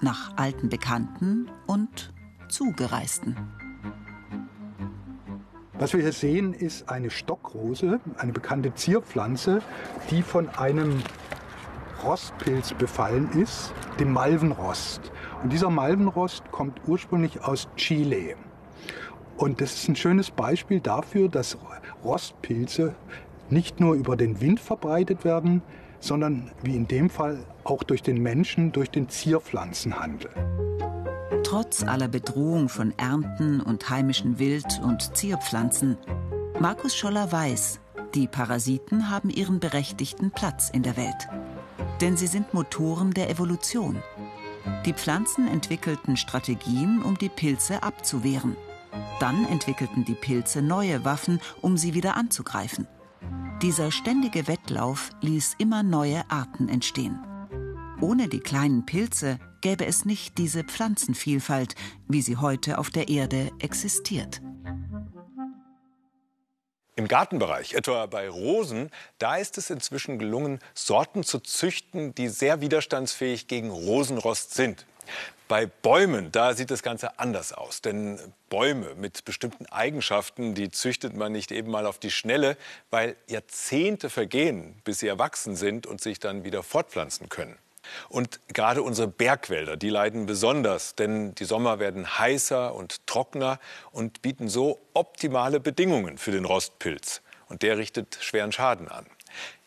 nach 0.02 0.36
alten 0.38 0.70
Bekannten 0.70 1.50
und 1.68 2.14
Zugereisten. 2.50 3.36
Was 5.78 5.94
wir 5.94 6.02
hier 6.02 6.14
sehen, 6.14 6.54
ist 6.54 6.90
eine 6.90 7.10
Stockrose, 7.10 8.00
eine 8.18 8.32
bekannte 8.32 8.74
Zierpflanze, 8.74 9.62
die 10.10 10.22
von 10.22 10.50
einem 10.50 11.02
Rostpilz 12.04 12.74
befallen 12.74 13.30
ist, 13.34 13.74
dem 14.00 14.14
Malvenrost. 14.14 15.12
Und 15.44 15.52
dieser 15.54 15.70
Malvenrost 15.70 16.52
kommt 16.52 16.82
ursprünglich 16.88 17.44
aus 17.44 17.68
Chile. 17.76 18.36
Und 19.38 19.62
das 19.62 19.76
ist 19.76 19.90
ein 19.90 19.96
schönes 19.96 20.32
Beispiel 20.32 20.80
dafür, 20.80 21.30
dass 21.30 21.58
Rostpilze 22.04 22.96
nicht 23.50 23.80
nur 23.80 23.96
über 23.96 24.16
den 24.16 24.42
Wind 24.42 24.60
verbreitet 24.60 25.26
werden, 25.26 25.62
sondern 26.00 26.52
wie 26.64 26.76
in 26.76 26.88
dem 26.88 27.10
Fall 27.10 27.46
auch 27.64 27.84
durch 27.84 28.02
den 28.02 28.22
Menschen, 28.22 28.72
durch 28.72 28.90
den 28.90 29.10
Zierpflanzenhandel. 29.10 30.30
Trotz 31.44 31.84
aller 31.84 32.08
Bedrohung 32.08 32.70
von 32.70 32.94
Ernten 32.98 33.62
und 33.62 33.90
heimischen 33.90 34.40
Wild- 34.40 34.82
und 34.84 35.16
Zierpflanzen, 35.16 35.98
Markus 36.60 36.96
Scholler 36.96 37.32
weiß, 37.32 37.80
die 38.14 38.28
Parasiten 38.28 39.10
haben 39.10 39.30
ihren 39.30 39.60
berechtigten 39.60 40.32
Platz 40.32 40.70
in 40.70 40.84
der 40.84 40.96
Welt. 40.96 41.28
Denn 42.02 42.18
sie 42.18 42.28
sind 42.28 42.54
Motoren 42.54 43.12
der 43.12 43.30
Evolution. 43.30 44.02
Die 44.86 44.94
Pflanzen 44.94 45.48
entwickelten 45.48 46.18
Strategien, 46.18 47.02
um 47.02 47.18
die 47.18 47.30
Pilze 47.30 47.84
abzuwehren. 47.84 48.56
Dann 49.20 49.46
entwickelten 49.46 50.06
die 50.06 50.14
Pilze 50.16 50.62
neue 50.62 51.06
Waffen, 51.06 51.40
um 51.62 51.78
sie 51.78 51.94
wieder 51.94 52.18
anzugreifen. 52.18 52.88
Dieser 53.62 53.92
ständige 53.92 54.48
Wettlauf 54.48 55.12
ließ 55.22 55.56
immer 55.58 55.84
neue 55.84 56.30
Arten 56.30 56.70
entstehen. 56.70 57.20
Ohne 58.02 58.28
die 58.28 58.40
kleinen 58.40 58.86
Pilze 58.86 59.40
gäbe 59.62 59.86
es 59.86 60.06
nicht 60.06 60.38
diese 60.38 60.64
Pflanzenvielfalt, 60.64 61.76
wie 62.08 62.22
sie 62.22 62.38
heute 62.38 62.78
auf 62.78 62.90
der 62.90 63.08
Erde 63.08 63.52
existiert. 63.60 64.42
Im 66.98 67.10
Gartenbereich, 67.10 67.74
etwa 67.74 68.06
bei 68.06 68.30
Rosen, 68.30 68.90
da 69.20 69.36
ist 69.36 69.58
es 69.58 69.70
inzwischen 69.70 70.18
gelungen, 70.18 70.60
Sorten 70.74 71.24
zu 71.24 71.40
züchten, 71.40 72.16
die 72.16 72.30
sehr 72.30 72.62
widerstandsfähig 72.62 73.48
gegen 73.48 73.70
Rosenrost 73.70 74.54
sind. 74.54 74.86
Bei 75.48 75.66
Bäumen, 75.66 76.32
da 76.32 76.54
sieht 76.54 76.72
das 76.72 76.82
Ganze 76.82 77.20
anders 77.20 77.52
aus. 77.52 77.82
Denn 77.82 78.20
Bäume 78.50 78.96
mit 78.96 79.26
bestimmten 79.26 79.66
Eigenschaften, 79.68 80.56
die 80.56 80.72
züchtet 80.72 81.16
man 81.16 81.34
nicht 81.34 81.52
eben 81.52 81.70
mal 81.70 81.86
auf 81.86 82.00
die 82.00 82.12
Schnelle, 82.12 82.58
weil 82.90 83.16
Jahrzehnte 83.28 84.10
vergehen, 84.10 84.82
bis 84.86 85.00
sie 85.00 85.08
erwachsen 85.08 85.56
sind 85.56 85.86
und 85.86 86.02
sich 86.02 86.20
dann 86.20 86.46
wieder 86.46 86.64
fortpflanzen 86.64 87.30
können. 87.30 87.58
Und 88.10 88.40
gerade 88.48 88.82
unsere 88.84 89.08
Bergwälder, 89.08 89.78
die 89.78 89.90
leiden 89.90 90.26
besonders, 90.26 90.96
denn 90.96 91.36
die 91.36 91.46
Sommer 91.46 91.80
werden 91.80 92.18
heißer 92.20 92.74
und 92.74 93.06
trockener 93.08 93.60
und 93.92 94.22
bieten 94.22 94.50
so 94.50 94.82
optimale 94.94 95.60
Bedingungen 95.60 96.18
für 96.18 96.32
den 96.32 96.46
Rostpilz. 96.46 97.22
Und 97.48 97.62
der 97.62 97.78
richtet 97.78 98.18
schweren 98.22 98.52
Schaden 98.52 98.88
an. 98.88 99.06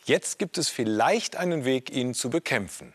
Jetzt 0.05 0.39
gibt 0.39 0.57
es 0.57 0.69
vielleicht 0.69 1.35
einen 1.35 1.65
Weg, 1.65 1.91
ihn 1.91 2.13
zu 2.13 2.29
bekämpfen. 2.29 2.93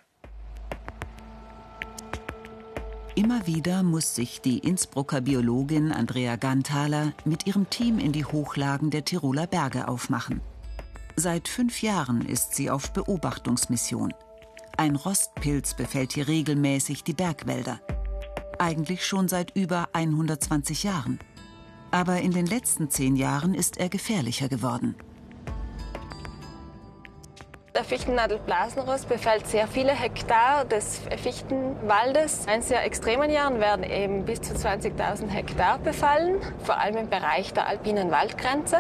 Immer 3.17 3.47
wieder 3.47 3.85
muss 3.85 4.17
sich 4.17 4.41
die 4.41 4.59
Innsbrucker 4.59 5.21
Biologin 5.21 5.93
Andrea 5.93 6.35
Ganthaler 6.35 7.13
mit 7.25 7.47
ihrem 7.47 7.71
Team 7.71 8.01
in 8.01 8.11
die 8.11 8.25
Hochlagen 8.25 8.91
der 8.91 9.05
Tiroler 9.05 9.47
Berge 9.47 9.87
aufmachen. 9.87 10.41
Seit 11.15 11.47
fünf 11.47 11.81
Jahren 11.81 12.27
ist 12.27 12.57
sie 12.57 12.71
auf 12.71 12.93
Beobachtungsmission. 12.93 14.13
Ein 14.77 14.97
Rostpilz 14.97 15.75
befällt 15.75 16.15
hier 16.15 16.27
regelmäßig 16.27 17.05
die 17.05 17.13
Bergwälder. 17.13 17.81
Eigentlich 18.59 19.07
schon 19.07 19.29
seit 19.29 19.55
über 19.55 19.89
120 19.93 20.83
Jahren. 20.83 21.21
Aber 21.93 22.21
in 22.21 22.33
den 22.33 22.47
letzten 22.47 22.91
zehn 22.91 23.15
Jahren 23.15 23.55
ist 23.55 23.79
er 23.79 23.89
gefährlicher 23.89 24.49
geworden. 24.49 24.97
Der 27.77 27.85
Fichtennadelblasenrost 27.85 29.09
befällt 29.09 29.47
sehr 29.47 29.69
viele 29.69 29.93
Hektar 29.93 30.65
des 30.65 31.01
Fichtenwaldes. 31.23 32.47
In 32.53 32.63
sehr 32.63 32.85
extremen 32.85 33.31
Jahren 33.31 33.61
werden 33.61 33.85
eben 33.85 34.25
bis 34.25 34.41
zu 34.43 34.55
20.000 34.55 35.29
Hektar 35.29 35.79
befallen, 35.79 36.41
vor 36.65 36.79
allem 36.79 36.97
im 36.97 37.11
Bereich 37.11 37.53
der 37.53 37.67
alpinen 37.67 38.11
Waldgrenze. 38.11 38.79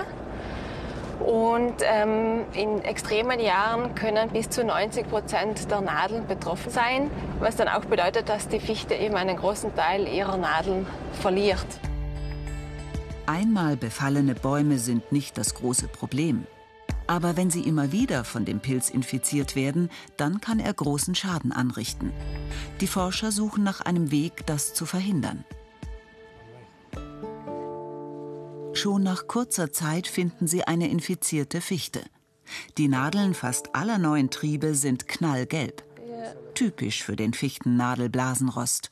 Und 1.20 1.74
ähm, 1.82 2.44
in 2.52 2.82
extremen 2.82 3.40
Jahren 3.40 3.94
können 3.94 4.30
bis 4.30 4.50
zu 4.50 4.64
90 4.64 5.08
Prozent 5.08 5.70
der 5.70 5.80
Nadeln 5.80 6.26
betroffen 6.26 6.70
sein, 6.70 7.10
was 7.40 7.56
dann 7.56 7.68
auch 7.68 7.84
bedeutet, 7.84 8.28
dass 8.28 8.48
die 8.48 8.60
Fichte 8.60 8.94
eben 8.94 9.14
einen 9.14 9.36
großen 9.36 9.74
Teil 9.74 10.08
ihrer 10.08 10.36
Nadeln 10.36 10.86
verliert. 11.20 11.66
Einmal 13.26 13.76
befallene 13.76 14.34
Bäume 14.34 14.78
sind 14.78 15.10
nicht 15.10 15.38
das 15.38 15.54
große 15.54 15.88
Problem. 15.88 16.46
Aber 17.06 17.36
wenn 17.36 17.50
sie 17.50 17.62
immer 17.62 17.92
wieder 17.92 18.24
von 18.24 18.44
dem 18.44 18.60
Pilz 18.60 18.88
infiziert 18.88 19.56
werden, 19.56 19.90
dann 20.16 20.40
kann 20.40 20.58
er 20.58 20.72
großen 20.72 21.14
Schaden 21.14 21.52
anrichten. 21.52 22.12
Die 22.80 22.86
Forscher 22.86 23.30
suchen 23.30 23.62
nach 23.62 23.80
einem 23.80 24.10
Weg, 24.10 24.46
das 24.46 24.74
zu 24.74 24.86
verhindern. 24.86 25.44
Schon 28.84 29.02
nach 29.02 29.28
kurzer 29.28 29.72
Zeit 29.72 30.06
finden 30.06 30.46
sie 30.46 30.64
eine 30.64 30.90
infizierte 30.90 31.62
Fichte. 31.62 32.02
Die 32.76 32.88
Nadeln 32.88 33.32
fast 33.32 33.74
aller 33.74 33.96
neuen 33.96 34.28
Triebe 34.28 34.74
sind 34.74 35.08
knallgelb. 35.08 35.82
Typisch 36.52 37.02
für 37.02 37.16
den 37.16 37.32
Fichtennadelblasenrost. 37.32 38.90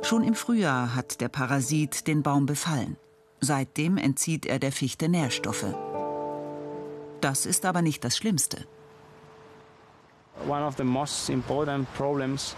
Schon 0.00 0.24
im 0.24 0.34
Frühjahr 0.34 0.94
hat 0.94 1.20
der 1.20 1.28
Parasit 1.28 2.06
den 2.06 2.22
Baum 2.22 2.46
befallen. 2.46 2.96
Seitdem 3.38 3.98
entzieht 3.98 4.46
er 4.46 4.58
der 4.58 4.72
Fichte 4.72 5.10
Nährstoffe. 5.10 5.74
Das 7.20 7.44
ist 7.44 7.66
aber 7.66 7.82
nicht 7.82 8.04
das 8.04 8.16
Schlimmste. 8.16 8.66
One 10.48 10.64
of 10.64 10.78
the 10.78 10.84
most 10.84 11.28
important 11.28 11.86
problems 11.92 12.56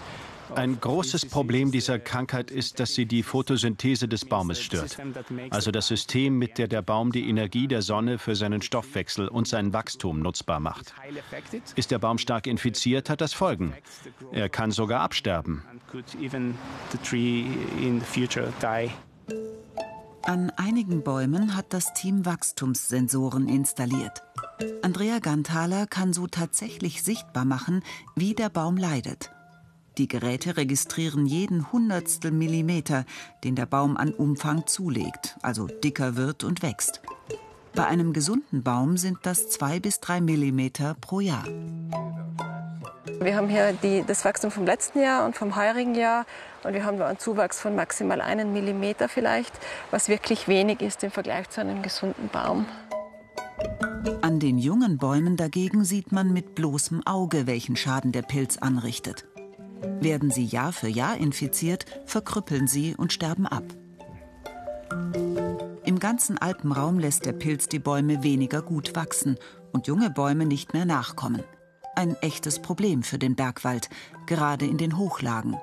Ein 0.55 0.81
großes 0.81 1.27
Problem 1.27 1.71
dieser 1.71 1.99
Krankheit 1.99 2.51
ist, 2.51 2.81
dass 2.81 2.95
sie 2.95 3.07
die 3.07 3.23
Photosynthese 3.23 4.09
des 4.09 4.25
Baumes 4.25 4.61
stört. 4.61 4.97
Also 5.51 5.71
das 5.71 5.89
System, 5.89 6.39
mit 6.39 6.59
dem 6.59 6.69
der 6.69 6.83
Baum 6.83 7.13
die 7.13 7.29
Energie 7.29 7.67
der 7.67 7.83
Sonne 7.83 8.19
für 8.19 8.37
seinen 8.37 8.63
Stoffwechsel 8.63 9.29
und 9.29 9.49
sein 9.49 9.73
Wachstum 9.73 10.21
nutzbar 10.21 10.61
macht. 10.61 10.95
Ist 11.77 11.91
der 11.91 11.99
Baum 11.99 12.19
stark 12.19 12.47
infiziert, 12.47 13.11
hat 13.11 13.21
das 13.21 13.33
Folgen. 13.33 13.75
Er 14.33 14.49
kann 14.49 14.71
sogar 14.71 15.01
absterben. 15.01 15.63
An 20.23 20.51
einigen 20.57 21.03
Bäumen 21.03 21.55
hat 21.55 21.67
das 21.75 21.93
Team 21.93 22.25
Wachstumssensoren 22.25 23.49
installiert. 23.49 24.23
Andrea 24.83 25.19
Ganthaler 25.19 25.87
kann 25.87 26.13
so 26.13 26.27
tatsächlich 26.27 27.03
sichtbar 27.03 27.45
machen, 27.45 27.83
wie 28.15 28.35
der 28.35 28.49
Baum 28.49 28.77
leidet. 28.77 29.34
Die 29.97 30.09
Geräte 30.09 30.57
registrieren 30.57 31.25
jeden 31.25 31.71
Hundertstel 31.71 32.33
Millimeter, 32.33 33.05
den 33.45 33.55
der 33.55 33.67
Baum 33.67 33.97
an 33.97 34.13
Umfang 34.13 34.67
zulegt, 34.67 35.37
also 35.41 35.69
dicker 35.69 36.17
wird 36.17 36.43
und 36.43 36.63
wächst. 36.63 37.01
Bei 37.77 37.87
einem 37.87 38.13
gesunden 38.13 38.65
Baum 38.65 38.97
sind 38.97 39.19
das 39.23 39.49
zwei 39.51 39.79
bis 39.79 40.01
drei 40.01 40.21
Millimeter 40.21 40.97
pro 41.01 41.21
Jahr. 41.21 41.45
Wir 43.21 43.37
haben 43.37 43.49
hier 43.49 43.73
die, 43.73 44.03
das 44.05 44.25
Wachstum 44.25 44.51
vom 44.51 44.67
letzten 44.67 45.01
Jahr 45.01 45.25
und 45.25 45.37
vom 45.37 45.55
heurigen 45.55 45.95
Jahr 45.95 46.27
und 46.65 46.75
wir 46.75 46.85
haben 46.85 47.01
einen 47.01 47.19
Zuwachs 47.21 47.61
von 47.61 47.77
maximal 47.77 48.21
einen 48.21 48.53
Millimeter 48.53 49.09
vielleicht, 49.09 49.55
was 49.93 50.09
wirklich 50.09 50.49
wenig 50.49 50.81
ist 50.81 51.05
im 51.05 51.13
Vergleich 51.13 51.49
zu 51.51 51.61
einem 51.61 51.83
gesunden 51.83 52.29
Baum. 52.29 52.67
An 54.23 54.41
den 54.41 54.59
jungen 54.59 54.99
Bäumen 54.99 55.37
dagegen 55.37 55.85
sieht 55.85 56.11
man 56.11 56.33
mit 56.33 56.57
bloßem 56.57 57.07
Auge, 57.07 57.47
welchen 57.47 57.77
Schaden 57.77 58.11
der 58.11 58.23
Pilz 58.23 58.59
anrichtet. 58.59 59.25
Werden 60.01 60.31
sie 60.31 60.45
Jahr 60.45 60.73
für 60.73 60.89
Jahr 60.89 61.17
infiziert, 61.17 61.85
verkrüppeln 62.07 62.67
sie 62.67 62.95
und 62.97 63.13
sterben 63.13 63.47
ab. 63.47 63.65
Im 65.85 65.99
ganzen 65.99 66.39
Alpenraum 66.39 66.99
lässt 66.99 67.27
der 67.27 67.33
Pilz 67.33 67.69
die 67.69 67.79
Bäume 67.79 68.23
weniger 68.23 68.63
gut 68.63 68.97
wachsen 68.97 69.37
und 69.73 69.87
junge 69.87 70.11
Bäume 70.11 70.47
nicht 70.47 70.73
mehr 70.73 70.85
nachkommen. 70.85 71.43
Ein 71.95 72.17
echtes 72.23 72.61
Problem 72.61 73.03
für 73.03 73.19
den 73.19 73.37
Bergwald, 73.37 73.89
gerade 74.27 74.67
in 74.67 74.79
den 74.79 74.97
Hochlagen. 74.97 75.57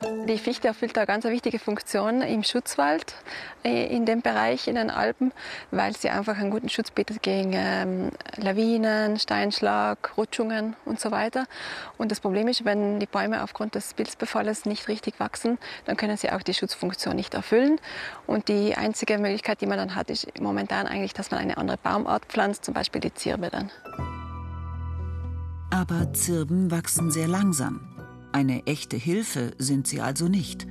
Die 0.00 0.38
Fichte 0.38 0.68
erfüllt 0.68 0.96
eine 0.96 1.06
ganz 1.06 1.24
wichtige 1.24 1.58
Funktion 1.58 2.22
im 2.22 2.44
Schutzwald 2.44 3.16
äh, 3.64 3.86
in 3.86 4.06
dem 4.06 4.22
Bereich 4.22 4.68
in 4.68 4.76
den 4.76 4.90
Alpen, 4.90 5.32
weil 5.72 5.96
sie 5.96 6.08
einfach 6.08 6.38
einen 6.38 6.52
guten 6.52 6.68
Schutz 6.68 6.92
bietet 6.92 7.20
gegen 7.20 7.50
ähm, 7.52 8.10
Lawinen, 8.36 9.18
Steinschlag, 9.18 10.16
Rutschungen 10.16 10.76
und 10.84 11.00
so 11.00 11.10
weiter. 11.10 11.46
Und 11.96 12.12
das 12.12 12.20
Problem 12.20 12.46
ist, 12.46 12.64
wenn 12.64 13.00
die 13.00 13.06
Bäume 13.06 13.42
aufgrund 13.42 13.74
des 13.74 13.92
Pilzbefalles 13.94 14.66
nicht 14.66 14.86
richtig 14.86 15.18
wachsen, 15.18 15.58
dann 15.86 15.96
können 15.96 16.16
sie 16.16 16.30
auch 16.30 16.42
die 16.42 16.54
Schutzfunktion 16.54 17.16
nicht 17.16 17.34
erfüllen. 17.34 17.80
Und 18.28 18.46
die 18.46 18.76
einzige 18.76 19.18
Möglichkeit, 19.18 19.60
die 19.62 19.66
man 19.66 19.78
dann 19.78 19.96
hat, 19.96 20.10
ist 20.10 20.40
momentan 20.40 20.86
eigentlich, 20.86 21.12
dass 21.12 21.32
man 21.32 21.40
eine 21.40 21.56
andere 21.56 21.76
Baumart 21.76 22.26
pflanzt, 22.26 22.64
zum 22.64 22.72
Beispiel 22.72 23.00
die 23.00 23.14
Zirbe 23.14 23.50
dann. 23.50 23.72
Aber 25.70 26.12
Zirben 26.12 26.70
wachsen 26.70 27.10
sehr 27.10 27.26
langsam. 27.26 27.97
Eine 28.32 28.66
echte 28.66 28.96
Hilfe 28.96 29.52
sind 29.58 29.86
sie 29.86 30.00
also 30.00 30.28
nicht. 30.28 30.66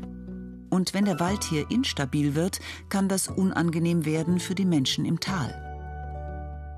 Und 0.70 0.94
wenn 0.94 1.06
der 1.06 1.20
Wald 1.20 1.44
hier 1.44 1.70
instabil 1.72 2.36
wird, 2.36 2.60
kann 2.90 3.10
das 3.10 3.28
unangenehm 3.28 4.06
werden 4.06 4.40
für 4.40 4.56
die 4.56 4.66
Menschen 4.66 5.06
im 5.06 5.20
Tal. 5.20 5.64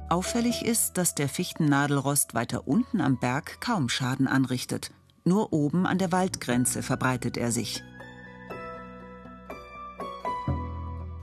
Auffällig 0.09 0.65
ist, 0.65 0.97
dass 0.97 1.15
der 1.15 1.29
Fichtennadelrost 1.29 2.33
weiter 2.33 2.67
unten 2.67 3.01
am 3.01 3.19
Berg 3.19 3.61
kaum 3.61 3.89
Schaden 3.89 4.27
anrichtet. 4.27 4.91
Nur 5.23 5.53
oben 5.53 5.85
an 5.85 5.99
der 5.99 6.11
Waldgrenze 6.11 6.81
verbreitet 6.81 7.37
er 7.37 7.51
sich. 7.51 7.83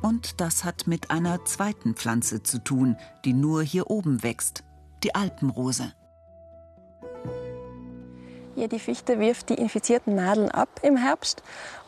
Und 0.02 0.40
das 0.40 0.62
hat 0.62 0.86
mit 0.86 1.10
einer 1.10 1.44
zweiten 1.44 1.94
Pflanze 1.94 2.42
zu 2.42 2.62
tun, 2.62 2.96
die 3.24 3.32
nur 3.32 3.62
hier 3.62 3.90
oben 3.90 4.22
wächst, 4.22 4.62
die 5.02 5.16
Alpenrose. 5.16 5.92
Ja, 8.56 8.68
die 8.68 8.78
Fichte 8.78 9.20
wirft 9.20 9.50
die 9.50 9.56
infizierten 9.56 10.14
Nadeln 10.14 10.50
ab 10.50 10.70
im 10.80 10.96
Herbst 10.96 11.42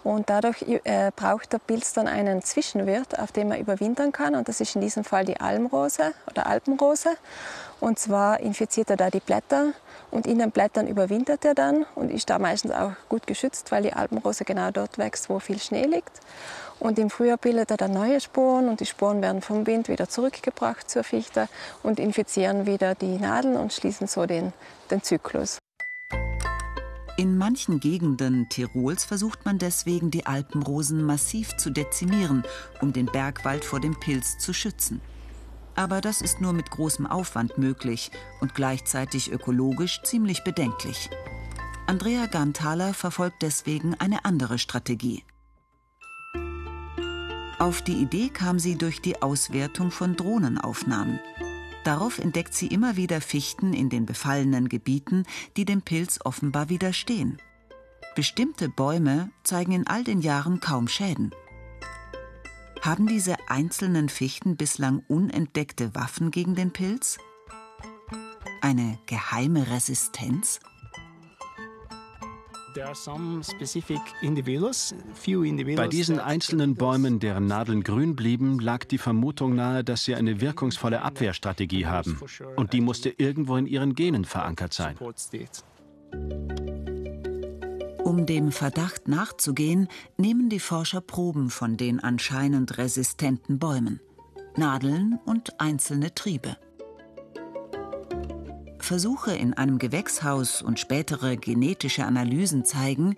und 0.05 0.29
dadurch 0.29 0.63
äh, 0.85 1.11
braucht 1.17 1.55
der 1.55 1.59
Pilz 1.61 1.95
dann 1.95 2.07
einen 2.07 2.43
Zwischenwirt, 2.43 3.19
auf 3.19 3.33
dem 3.33 3.51
er 3.53 3.59
überwintern 3.59 4.13
kann. 4.13 4.35
Und 4.35 4.49
das 4.49 4.61
ist 4.61 4.75
in 4.75 4.83
diesem 4.83 5.03
Fall 5.03 5.25
die 5.25 5.41
Almrose 5.41 6.13
oder 6.31 6.47
Alpenrose. 6.47 7.17
Und 7.81 7.99
zwar 7.99 8.41
infiziert 8.41 8.91
er 8.91 8.99
da 8.99 9.09
die 9.09 9.21
Blätter 9.21 9.73
und 10.11 10.27
in 10.27 10.41
den 10.41 10.51
Blättern 10.51 10.87
überwintert 10.89 11.47
er 11.47 11.55
dann 11.55 11.87
und 11.95 12.11
ist 12.11 12.29
da 12.29 12.39
meistens 12.39 12.73
auch 12.73 12.93
gut 13.09 13.27
geschützt, 13.27 13.73
weil 13.73 13.85
die 13.85 13.95
Alpenrose 13.95 14.45
genau 14.45 14.71
dort 14.71 14.99
wächst, 14.99 15.31
wo 15.31 15.39
viel 15.39 15.61
Schnee 15.61 15.85
liegt. 15.85 16.21
Und 16.81 16.99
im 16.99 17.09
Frühjahr 17.09 17.39
bildet 17.39 17.71
er 17.71 17.79
dann 17.79 17.93
neue 17.95 18.21
Sporen 18.21 18.69
und 18.69 18.81
die 18.81 18.87
Sporen 18.87 19.23
werden 19.23 19.41
vom 19.41 19.67
Wind 19.67 19.89
wieder 19.89 20.07
zurückgebracht 20.07 20.91
zur 20.91 21.03
Fichte 21.03 21.49
und 21.83 21.99
infizieren 21.99 22.67
wieder 22.67 22.95
die 22.95 23.17
Nadeln 23.17 23.57
und 23.57 23.73
schließen 23.73 24.07
so 24.07 24.27
den, 24.27 24.53
den 24.91 25.03
Zyklus. 25.03 25.58
In 27.19 27.37
manchen 27.37 27.81
Gegenden 27.81 28.49
Tirols 28.49 29.05
versucht 29.05 29.45
man 29.45 29.59
deswegen, 29.59 30.13
die 30.13 30.27
Alpenrosen 30.27 31.03
massiv 31.03 31.57
zu 31.57 31.69
dezimieren, 31.69 32.45
um 32.81 32.93
den 32.93 33.07
Bergwald 33.07 33.65
vor 33.65 33.81
dem 33.81 33.99
Pilz 33.99 34.39
zu 34.39 34.53
schützen. 34.53 35.01
Aber 35.75 36.01
das 36.01 36.21
ist 36.21 36.41
nur 36.41 36.53
mit 36.53 36.71
großem 36.71 37.09
Aufwand 37.09 37.59
möglich 37.59 38.13
und 38.41 38.55
gleichzeitig 38.55 39.33
ökologisch 39.33 40.01
ziemlich 40.05 40.45
bedenklich. 40.45 41.11
Andrea 41.89 42.27
Ganthaler 42.27 42.95
verfolgt 42.95 43.43
deswegen 43.43 43.95
eine 43.95 44.25
andere 44.25 44.57
Strategie. 44.61 45.25
Auf 47.59 47.83
die 47.83 48.01
Idee 48.01 48.29
kam 48.29 48.61
sie 48.61 48.79
durch 48.79 49.03
die 49.03 49.21
Auswertung 49.23 49.91
von 49.91 50.15
Drohnenaufnahmen. 50.15 51.19
Darauf 51.89 52.19
entdeckt 52.19 52.53
sie 52.53 52.67
immer 52.67 52.97
wieder 52.97 53.23
Fichten 53.23 53.73
in 53.73 53.89
den 53.89 54.05
befallenen 54.05 54.69
Gebieten, 54.69 55.25
die 55.57 55.65
dem 55.65 55.81
Pilz 55.81 56.21
offenbar 56.23 56.69
widerstehen. 56.69 57.39
Bestimmte 58.15 58.69
Bäume 58.69 59.31
zeigen 59.43 59.73
in 59.73 59.87
all 59.87 60.05
den 60.05 60.21
Jahren 60.21 60.61
kaum 60.61 60.87
Schäden. 60.87 61.31
Haben 62.83 63.07
diese 63.07 63.37
einzelnen 63.49 64.11
Fichten 64.11 64.59
bislang 64.59 65.03
unentdeckte 65.09 65.95
Waffen 65.95 66.31
gegen 66.31 66.55
den 66.55 66.75
Pilz? 66.75 67.17
Eine 68.61 68.99
geheime 69.07 69.71
Resistenz? 69.71 70.61
Bei 75.77 75.89
diesen 75.89 76.21
einzelnen 76.21 76.75
Bäumen, 76.75 77.19
deren 77.21 77.47
Nadeln 77.47 77.83
grün 77.83 78.17
blieben, 78.17 78.59
lag 78.59 78.85
die 78.85 78.99
Vermutung 78.99 79.55
nahe, 79.55 79.85
dass 79.85 80.05
sie 80.05 80.15
eine 80.15 80.41
wirkungsvolle 80.41 81.03
Abwehrstrategie 81.03 81.87
haben. 81.87 82.21
Und 82.57 82.73
die 82.73 82.81
musste 82.81 83.11
irgendwo 83.11 83.57
in 83.57 83.67
ihren 83.67 83.95
Genen 83.95 84.25
verankert 84.25 84.73
sein. 84.73 84.97
Um 88.05 88.25
dem 88.27 88.53
Verdacht 88.53 89.09
nachzugehen, 89.09 89.89
nehmen 90.17 90.49
die 90.49 90.61
Forscher 90.61 91.01
Proben 91.01 91.51
von 91.51 91.77
den 91.77 92.01
anscheinend 92.01 92.79
resistenten 92.79 93.59
Bäumen. 93.59 94.01
Nadeln 94.57 95.19
und 95.25 95.61
einzelne 95.61 96.15
Triebe. 96.15 96.57
Versuche 98.89 99.33
in 99.33 99.53
einem 99.53 99.79
Gewächshaus 99.79 100.63
und 100.63 100.81
spätere 100.81 101.37
genetische 101.37 102.07
Analysen 102.07 102.65
zeigen, 102.65 103.17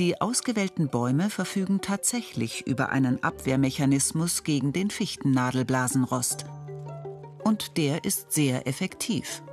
die 0.00 0.20
ausgewählten 0.20 0.88
Bäume 0.88 1.30
verfügen 1.30 1.80
tatsächlich 1.80 2.66
über 2.66 2.88
einen 2.88 3.22
Abwehrmechanismus 3.22 4.42
gegen 4.42 4.72
den 4.72 4.90
Fichtennadelblasenrost. 4.90 6.46
Und 7.44 7.76
der 7.76 8.04
ist 8.04 8.32
sehr 8.32 8.66
effektiv. 8.66 9.44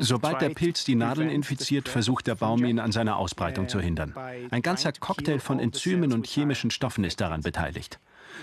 Sobald 0.00 0.40
der 0.40 0.48
Pilz 0.48 0.84
die 0.84 0.96
Nadeln 0.96 1.30
infiziert, 1.30 1.88
versucht 1.88 2.26
der 2.26 2.34
Baum 2.34 2.64
ihn 2.64 2.80
an 2.80 2.90
seiner 2.90 3.16
Ausbreitung 3.16 3.68
zu 3.68 3.78
hindern. 3.78 4.12
Ein 4.50 4.62
ganzer 4.62 4.90
Cocktail 4.90 5.38
von 5.38 5.60
Enzymen 5.60 6.12
und 6.12 6.26
chemischen 6.26 6.72
Stoffen 6.72 7.04
ist 7.04 7.20
daran 7.20 7.42
beteiligt. 7.42 8.00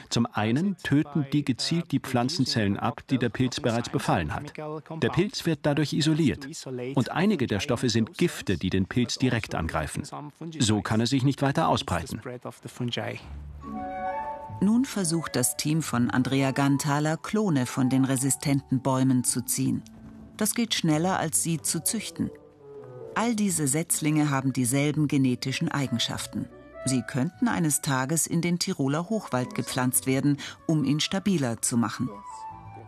Zum 0.10 0.26
einen 0.26 0.78
töten 0.78 1.26
die 1.32 1.44
gezielt 1.44 1.92
die 1.92 2.00
Pflanzenzellen 2.00 2.78
ab, 2.78 3.02
die 3.10 3.18
der 3.18 3.30
Pilz 3.30 3.60
bereits 3.60 3.90
befallen 3.90 4.34
hat. 4.34 4.54
Der 4.58 5.10
Pilz 5.10 5.46
wird 5.46 5.60
dadurch 5.64 5.94
isoliert. 5.94 6.48
Und 6.96 7.12
einige 7.12 7.48
der 7.48 7.60
Stoffe 7.60 7.90
sind 7.90 8.18
Gifte, 8.18 8.58
die 8.58 8.70
den 8.70 8.86
Pilz 8.86 9.16
direkt 9.16 9.56
angreifen. 9.56 10.04
So 10.60 10.82
kann 10.82 11.00
er 11.00 11.08
sich 11.08 11.24
nicht 11.24 11.42
weiter 11.42 11.68
ausbreiten. 11.68 12.22
Nun 14.60 14.86
versucht 14.86 15.36
das 15.36 15.56
Team 15.56 15.82
von 15.82 16.10
Andrea 16.10 16.52
Ganthaler, 16.52 17.18
Klone 17.18 17.66
von 17.66 17.90
den 17.90 18.06
resistenten 18.06 18.82
Bäumen 18.82 19.24
zu 19.24 19.46
ziehen. 19.46 19.84
Das 20.36 20.56
geht 20.56 20.74
schneller, 20.74 21.20
als 21.20 21.44
sie 21.44 21.62
zu 21.62 21.84
züchten. 21.84 22.32
All 23.14 23.36
diese 23.36 23.68
Setzlinge 23.68 24.30
haben 24.30 24.54
dieselben 24.54 25.08
genetischen 25.08 25.70
Eigenschaften. 25.70 26.48
Sie 26.88 27.02
könnten 27.02 27.48
eines 27.48 27.82
Tages 27.82 28.28
in 28.28 28.42
den 28.42 28.60
Tiroler 28.60 29.10
Hochwald 29.10 29.56
gepflanzt 29.56 30.08
werden, 30.08 30.38
um 30.68 30.86
ihn 30.86 31.00
stabiler 31.00 31.62
zu 31.62 31.78
machen. 31.78 32.10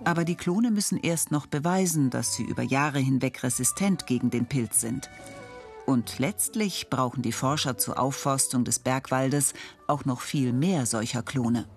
Aber 0.06 0.24
die 0.24 0.36
Klone 0.36 0.72
müssen 0.72 0.98
erst 0.98 1.32
noch 1.32 1.48
beweisen, 1.48 2.10
dass 2.10 2.34
sie 2.34 2.44
über 2.44 2.64
Jahre 2.64 3.00
hinweg 3.00 3.44
resistent 3.44 4.08
gegen 4.08 4.30
den 4.30 4.46
Pilz 4.46 4.80
sind. 4.80 5.10
Und 5.86 6.20
letztlich 6.20 6.90
brauchen 6.90 7.22
die 7.24 7.32
Forscher 7.32 7.78
zur 7.78 8.00
Aufforstung 8.00 8.64
des 8.64 8.80
Bergwaldes 8.80 9.54
auch 9.88 10.06
noch 10.06 10.22
viel 10.22 10.54
mehr 10.54 10.86
solcher 10.86 11.24
Klone. 11.24 11.68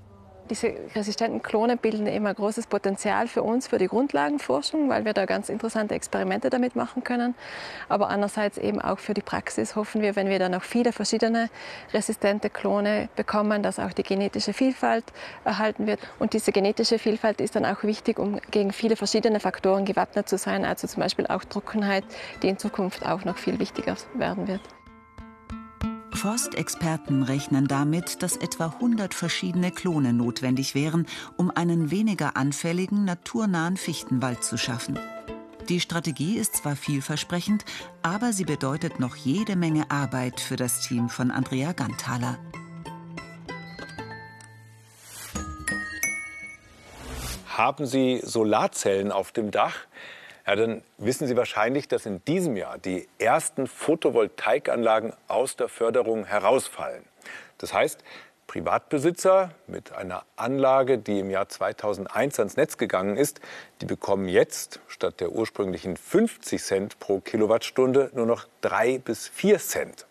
Diese 0.51 0.75
resistenten 0.95 1.41
Klone 1.41 1.77
bilden 1.77 2.07
eben 2.07 2.27
ein 2.27 2.35
großes 2.35 2.67
Potenzial 2.67 3.29
für 3.29 3.43
uns, 3.43 3.69
für 3.69 3.79
die 3.79 3.87
Grundlagenforschung, 3.87 4.89
weil 4.89 5.05
wir 5.05 5.13
da 5.13 5.25
ganz 5.25 5.49
interessante 5.49 5.95
Experimente 5.95 6.51
damit 6.51 6.77
machen 6.77 7.05
können. 7.05 7.35
Aber 7.89 8.11
andererseits 8.11 8.59
eben 8.59 8.81
auch 8.81 8.99
für 8.99 9.15
die 9.15 9.23
Praxis 9.23 9.77
hoffen 9.77 10.03
wir, 10.03 10.17
wenn 10.17 10.29
wir 10.29 10.39
dann 10.39 10.53
noch 10.53 10.63
viele 10.63 10.93
verschiedene 10.93 11.49
resistente 11.95 12.51
Klone 12.51 13.09
bekommen, 13.17 13.63
dass 13.63 13.79
auch 13.79 13.93
die 13.93 14.03
genetische 14.03 14.53
Vielfalt 14.53 15.05
erhalten 15.45 15.87
wird. 15.87 16.01
Und 16.19 16.33
diese 16.33 16.53
genetische 16.53 16.99
Vielfalt 16.99 17.41
ist 17.41 17.57
dann 17.57 17.65
auch 17.65 17.83
wichtig, 17.85 18.19
um 18.19 18.41
gegen 18.51 18.73
viele 18.73 18.97
verschiedene 18.97 19.41
Faktoren 19.41 19.85
gewappnet 19.85 20.29
zu 20.29 20.37
sein, 20.39 20.65
also 20.65 20.87
zum 20.87 21.03
Beispiel 21.03 21.27
auch 21.29 21.45
Trockenheit, 21.45 22.05
die 22.43 22.49
in 22.49 22.59
Zukunft 22.59 23.07
auch 23.07 23.25
noch 23.25 23.39
viel 23.39 23.59
wichtiger 23.59 23.97
werden 24.15 24.49
wird. 24.49 24.61
Forstexperten 26.23 27.25
rechnen 27.25 27.67
damit, 27.67 28.23
dass 28.23 28.37
etwa 28.37 28.67
100 28.67 29.13
verschiedene 29.13 29.73
Klone 29.73 30.13
notwendig 30.13 30.77
wären, 30.77 31.09
um 31.37 31.51
einen 31.51 31.91
weniger 31.91 32.37
anfälligen, 32.37 33.05
naturnahen 33.05 33.77
Fichtenwald 33.77 34.45
zu 34.45 34.57
schaffen. 34.57 34.97
Die 35.69 35.81
Strategie 35.81 36.37
ist 36.37 36.55
zwar 36.55 36.77
vielversprechend, 36.77 37.65
aber 38.03 38.33
sie 38.33 38.45
bedeutet 38.45 39.01
noch 39.01 39.17
jede 39.17 39.57
Menge 39.57 39.91
Arbeit 39.91 40.39
für 40.39 40.55
das 40.55 40.87
Team 40.87 41.09
von 41.09 41.33
Andrea 41.33 41.73
Ganthaler. 41.73 42.39
Haben 47.49 47.85
Sie 47.85 48.21
Solarzellen 48.23 49.11
auf 49.11 49.33
dem 49.33 49.51
Dach? 49.51 49.75
Ja, 50.47 50.57
dann 50.57 50.83
wissen 50.99 51.27
Sie 51.27 51.37
wahrscheinlich, 51.37 51.89
dass 51.89 52.07
in 52.07 52.25
diesem 52.25 52.57
Jahr 52.57 52.79
die 52.79 53.09
ersten 53.19 53.67
Photovoltaikanlagen 53.67 55.13
aus 55.29 55.57
der 55.57 55.69
Förderung 55.69 56.25
herausfallen. 56.25 57.05
Das 57.59 57.73
heißt, 57.73 58.03
Privatbesitzer 58.53 59.55
mit 59.67 59.93
einer 59.93 60.25
Anlage, 60.37 60.99
die 60.99 61.21
im 61.21 61.31
Jahr 61.31 61.49
2001 61.49 62.39
ans 62.39 62.57
Netz 62.57 62.77
gegangen 62.77 63.17
ist, 63.17 63.41
die 63.81 63.87
bekommen 63.87 64.29
jetzt 64.29 64.81
statt 64.89 65.21
der 65.21 65.33
ursprünglichen 65.33 65.97
50 65.97 66.63
Cent 66.63 66.99
pro 66.99 67.21
Kilowattstunde 67.21 68.11
nur 68.15 68.27
noch 68.27 68.47
3 68.61 68.99
bis 68.99 69.29
4 69.29 69.59
Cent. 69.59 70.07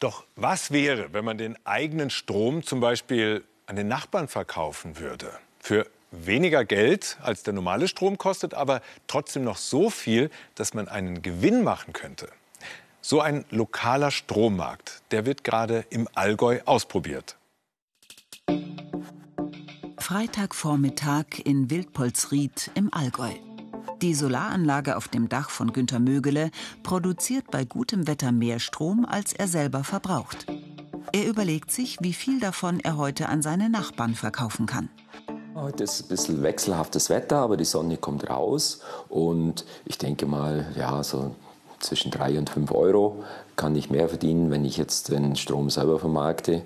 Doch 0.00 0.24
was 0.34 0.72
wäre, 0.72 1.12
wenn 1.12 1.24
man 1.24 1.38
den 1.38 1.56
eigenen 1.64 2.10
Strom 2.10 2.64
zum 2.64 2.80
Beispiel 2.80 3.44
an 3.66 3.76
den 3.76 3.86
Nachbarn 3.86 4.26
verkaufen 4.26 4.98
würde? 4.98 5.30
Für 5.60 5.86
weniger 6.24 6.64
Geld 6.64 7.18
als 7.22 7.42
der 7.42 7.54
normale 7.54 7.88
Strom 7.88 8.18
kostet, 8.18 8.54
aber 8.54 8.82
trotzdem 9.06 9.44
noch 9.44 9.56
so 9.56 9.90
viel, 9.90 10.30
dass 10.54 10.74
man 10.74 10.88
einen 10.88 11.22
Gewinn 11.22 11.64
machen 11.64 11.92
könnte. 11.92 12.28
So 13.00 13.20
ein 13.20 13.44
lokaler 13.50 14.10
Strommarkt, 14.10 15.02
der 15.10 15.26
wird 15.26 15.44
gerade 15.44 15.84
im 15.90 16.08
Allgäu 16.14 16.60
ausprobiert. 16.64 17.36
Freitagvormittag 19.98 21.40
in 21.44 21.70
Wildpolsried 21.70 22.70
im 22.74 22.92
Allgäu. 22.92 23.32
Die 24.02 24.14
Solaranlage 24.14 24.96
auf 24.96 25.08
dem 25.08 25.28
Dach 25.28 25.48
von 25.48 25.72
Günter 25.72 25.98
Mögele 25.98 26.50
produziert 26.82 27.50
bei 27.50 27.64
gutem 27.64 28.06
Wetter 28.06 28.32
mehr 28.32 28.58
Strom, 28.58 29.06
als 29.06 29.32
er 29.32 29.48
selber 29.48 29.82
verbraucht. 29.82 30.46
Er 31.12 31.26
überlegt 31.26 31.70
sich, 31.70 31.98
wie 32.00 32.12
viel 32.12 32.40
davon 32.40 32.80
er 32.80 32.96
heute 32.96 33.28
an 33.28 33.40
seine 33.40 33.70
Nachbarn 33.70 34.14
verkaufen 34.14 34.66
kann. 34.66 34.88
Heute 35.64 35.84
ist 35.84 36.02
ein 36.02 36.08
bisschen 36.08 36.42
wechselhaftes 36.42 37.08
Wetter, 37.08 37.38
aber 37.38 37.56
die 37.56 37.64
Sonne 37.64 37.96
kommt 37.96 38.28
raus 38.28 38.80
und 39.08 39.64
ich 39.86 39.96
denke 39.96 40.26
mal, 40.26 40.66
ja, 40.76 41.02
so 41.02 41.34
zwischen 41.80 42.10
3 42.10 42.38
und 42.38 42.50
5 42.50 42.70
Euro 42.72 43.24
kann 43.56 43.74
ich 43.74 43.88
mehr 43.88 44.10
verdienen, 44.10 44.50
wenn 44.50 44.66
ich 44.66 44.76
jetzt 44.76 45.10
den 45.10 45.36
Strom 45.36 45.70
selber 45.70 45.98
vermarkte. 45.98 46.64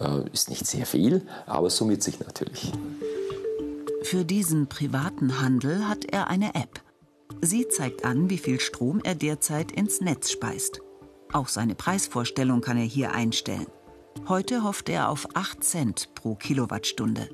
Äh, 0.00 0.30
ist 0.32 0.48
nicht 0.48 0.66
sehr 0.66 0.86
viel, 0.86 1.26
aber 1.44 1.68
summiert 1.68 2.02
sich 2.02 2.20
natürlich. 2.20 2.72
Für 4.04 4.24
diesen 4.24 4.66
privaten 4.66 5.42
Handel 5.42 5.86
hat 5.86 6.06
er 6.06 6.28
eine 6.28 6.54
App. 6.54 6.80
Sie 7.42 7.68
zeigt 7.68 8.06
an, 8.06 8.30
wie 8.30 8.38
viel 8.38 8.60
Strom 8.60 9.02
er 9.04 9.14
derzeit 9.14 9.72
ins 9.72 10.00
Netz 10.00 10.30
speist. 10.30 10.80
Auch 11.34 11.48
seine 11.48 11.74
Preisvorstellung 11.74 12.62
kann 12.62 12.78
er 12.78 12.84
hier 12.84 13.12
einstellen. 13.12 13.66
Heute 14.26 14.64
hofft 14.64 14.88
er 14.88 15.10
auf 15.10 15.28
8 15.34 15.62
Cent 15.62 16.14
pro 16.14 16.34
Kilowattstunde. 16.34 17.28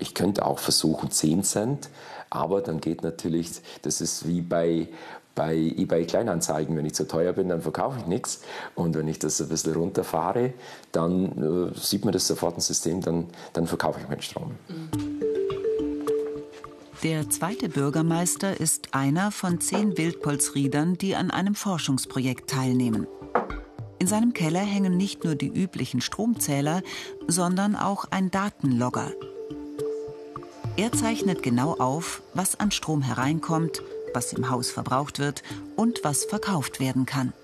Ich 0.00 0.14
könnte 0.14 0.44
auch 0.44 0.58
versuchen 0.58 1.10
10 1.10 1.44
Cent, 1.44 1.90
aber 2.30 2.62
dann 2.62 2.80
geht 2.80 3.02
natürlich, 3.02 3.60
das 3.82 4.00
ist 4.00 4.26
wie 4.26 4.40
bei, 4.40 4.88
bei 5.34 5.54
eBay 5.54 6.06
Kleinanzeigen, 6.06 6.76
wenn 6.76 6.86
ich 6.86 6.94
zu 6.94 7.06
teuer 7.06 7.32
bin, 7.32 7.48
dann 7.50 7.60
verkaufe 7.60 7.98
ich 8.00 8.06
nichts. 8.06 8.40
Und 8.74 8.96
wenn 8.96 9.08
ich 9.08 9.18
das 9.18 9.40
ein 9.40 9.48
bisschen 9.48 9.74
runterfahre, 9.74 10.54
dann 10.92 11.70
äh, 11.72 11.78
sieht 11.78 12.04
man 12.04 12.12
das 12.12 12.26
sofort 12.26 12.54
im 12.54 12.60
System, 12.60 13.00
dann, 13.02 13.26
dann 13.52 13.66
verkaufe 13.66 14.00
ich 14.00 14.08
meinen 14.08 14.22
Strom. 14.22 14.52
Der 17.02 17.30
zweite 17.30 17.68
Bürgermeister 17.68 18.60
ist 18.60 18.92
einer 18.92 19.30
von 19.30 19.60
zehn 19.60 19.96
Wildpolsriedern, 19.96 20.98
die 20.98 21.16
an 21.16 21.30
einem 21.30 21.54
Forschungsprojekt 21.54 22.50
teilnehmen. 22.50 23.06
In 23.98 24.06
seinem 24.06 24.32
Keller 24.32 24.60
hängen 24.60 24.96
nicht 24.96 25.24
nur 25.24 25.34
die 25.34 25.48
üblichen 25.48 26.00
Stromzähler, 26.00 26.82
sondern 27.26 27.76
auch 27.76 28.06
ein 28.10 28.30
Datenlogger. 28.30 29.12
Er 30.80 30.92
zeichnet 30.92 31.42
genau 31.42 31.74
auf, 31.74 32.22
was 32.32 32.58
an 32.58 32.70
Strom 32.70 33.02
hereinkommt, 33.02 33.82
was 34.14 34.32
im 34.32 34.48
Haus 34.48 34.70
verbraucht 34.70 35.18
wird 35.18 35.42
und 35.76 36.00
was 36.04 36.24
verkauft 36.24 36.80
werden 36.80 37.04
kann. 37.04 37.34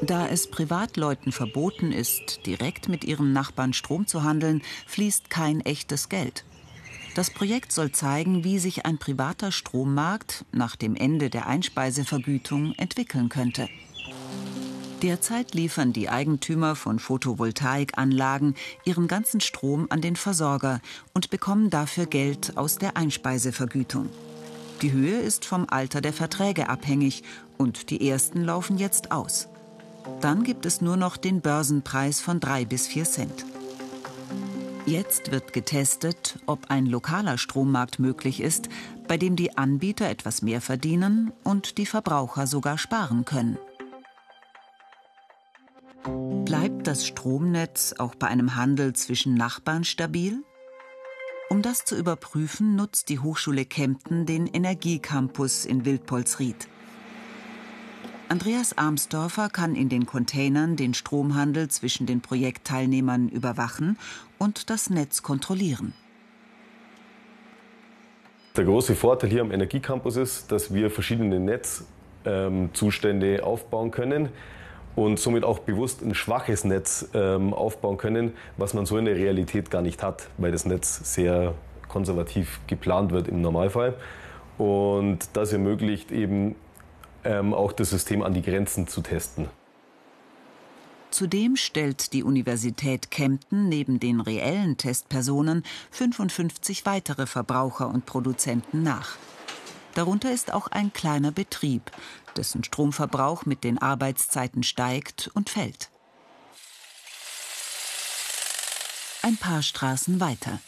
Da 0.00 0.26
es 0.26 0.50
Privatleuten 0.50 1.32
verboten 1.32 1.92
ist, 1.92 2.46
direkt 2.46 2.88
mit 2.88 3.04
ihren 3.04 3.34
Nachbarn 3.34 3.74
Strom 3.74 4.06
zu 4.06 4.22
handeln, 4.22 4.62
fließt 4.86 5.28
kein 5.28 5.60
echtes 5.60 6.08
Geld. 6.08 6.46
Das 7.14 7.28
Projekt 7.28 7.72
soll 7.72 7.92
zeigen, 7.92 8.42
wie 8.42 8.58
sich 8.58 8.86
ein 8.86 8.96
privater 8.96 9.52
Strommarkt 9.52 10.46
nach 10.50 10.76
dem 10.76 10.96
Ende 10.96 11.28
der 11.28 11.46
Einspeisevergütung 11.46 12.72
entwickeln 12.78 13.28
könnte. 13.28 13.68
Derzeit 15.02 15.54
liefern 15.54 15.92
die 15.92 16.08
Eigentümer 16.08 16.74
von 16.74 16.98
Photovoltaikanlagen 16.98 18.56
ihren 18.84 19.06
ganzen 19.06 19.40
Strom 19.40 19.86
an 19.90 20.00
den 20.00 20.16
Versorger 20.16 20.80
und 21.14 21.30
bekommen 21.30 21.70
dafür 21.70 22.06
Geld 22.06 22.56
aus 22.56 22.78
der 22.78 22.96
Einspeisevergütung. 22.96 24.08
Die 24.82 24.90
Höhe 24.90 25.20
ist 25.20 25.44
vom 25.44 25.66
Alter 25.68 26.00
der 26.00 26.12
Verträge 26.12 26.68
abhängig 26.68 27.22
und 27.58 27.90
die 27.90 28.08
ersten 28.08 28.42
laufen 28.42 28.76
jetzt 28.76 29.12
aus. 29.12 29.48
Dann 30.20 30.42
gibt 30.42 30.66
es 30.66 30.80
nur 30.80 30.96
noch 30.96 31.16
den 31.16 31.42
Börsenpreis 31.42 32.20
von 32.20 32.40
drei 32.40 32.64
bis 32.64 32.88
vier 32.88 33.04
Cent. 33.04 33.44
Jetzt 34.84 35.30
wird 35.30 35.52
getestet, 35.52 36.38
ob 36.46 36.70
ein 36.70 36.86
lokaler 36.86 37.38
Strommarkt 37.38 37.98
möglich 37.98 38.40
ist, 38.40 38.68
bei 39.06 39.16
dem 39.16 39.36
die 39.36 39.56
Anbieter 39.56 40.08
etwas 40.08 40.42
mehr 40.42 40.60
verdienen 40.60 41.32
und 41.44 41.78
die 41.78 41.86
Verbraucher 41.86 42.46
sogar 42.46 42.78
sparen 42.78 43.24
können. 43.24 43.58
Bleibt 46.44 46.86
das 46.86 47.06
Stromnetz 47.06 47.94
auch 47.98 48.14
bei 48.14 48.26
einem 48.26 48.56
Handel 48.56 48.94
zwischen 48.94 49.34
Nachbarn 49.34 49.84
stabil? 49.84 50.42
Um 51.50 51.62
das 51.62 51.84
zu 51.84 51.96
überprüfen, 51.96 52.76
nutzt 52.76 53.08
die 53.08 53.18
Hochschule 53.18 53.64
Kempten 53.64 54.26
den 54.26 54.46
Energiecampus 54.46 55.64
in 55.64 55.84
Wildpolsried. 55.84 56.68
Andreas 58.28 58.76
Armsdorfer 58.76 59.48
kann 59.48 59.74
in 59.74 59.88
den 59.88 60.04
Containern 60.04 60.76
den 60.76 60.92
Stromhandel 60.92 61.68
zwischen 61.68 62.06
den 62.06 62.20
Projektteilnehmern 62.20 63.28
überwachen 63.28 63.98
und 64.38 64.68
das 64.68 64.90
Netz 64.90 65.22
kontrollieren. 65.22 65.94
Der 68.56 68.64
große 68.64 68.94
Vorteil 68.94 69.30
hier 69.30 69.40
am 69.40 69.52
Energiecampus 69.52 70.16
ist, 70.16 70.52
dass 70.52 70.74
wir 70.74 70.90
verschiedene 70.90 71.40
Netzzustände 72.24 73.44
aufbauen 73.44 73.90
können 73.90 74.28
und 74.98 75.20
somit 75.20 75.44
auch 75.44 75.60
bewusst 75.60 76.02
ein 76.02 76.12
schwaches 76.12 76.64
Netz 76.64 77.08
ähm, 77.14 77.54
aufbauen 77.54 77.98
können, 77.98 78.32
was 78.56 78.74
man 78.74 78.84
so 78.84 78.98
in 78.98 79.04
der 79.04 79.14
Realität 79.14 79.70
gar 79.70 79.80
nicht 79.80 80.02
hat, 80.02 80.28
weil 80.38 80.50
das 80.50 80.66
Netz 80.66 81.14
sehr 81.14 81.54
konservativ 81.86 82.58
geplant 82.66 83.12
wird 83.12 83.28
im 83.28 83.40
Normalfall. 83.40 83.94
Und 84.58 85.20
das 85.34 85.52
ermöglicht 85.52 86.10
eben 86.10 86.56
ähm, 87.22 87.54
auch 87.54 87.70
das 87.70 87.90
System 87.90 88.22
an 88.22 88.34
die 88.34 88.42
Grenzen 88.42 88.88
zu 88.88 89.00
testen. 89.00 89.46
Zudem 91.12 91.54
stellt 91.54 92.12
die 92.12 92.24
Universität 92.24 93.12
Kempten 93.12 93.68
neben 93.68 94.00
den 94.00 94.20
reellen 94.20 94.78
Testpersonen 94.78 95.62
55 95.92 96.86
weitere 96.86 97.26
Verbraucher 97.26 97.88
und 97.88 98.04
Produzenten 98.04 98.82
nach. 98.82 99.16
Darunter 99.94 100.32
ist 100.32 100.52
auch 100.52 100.68
ein 100.68 100.92
kleiner 100.92 101.32
Betrieb, 101.32 101.90
dessen 102.38 102.64
Stromverbrauch 102.64 103.44
mit 103.44 103.64
den 103.64 103.76
Arbeitszeiten 103.76 104.62
steigt 104.62 105.30
und 105.34 105.50
fällt. 105.50 105.90
Ein 109.22 109.36
paar 109.36 109.62
Straßen 109.62 110.20
weiter. 110.20 110.60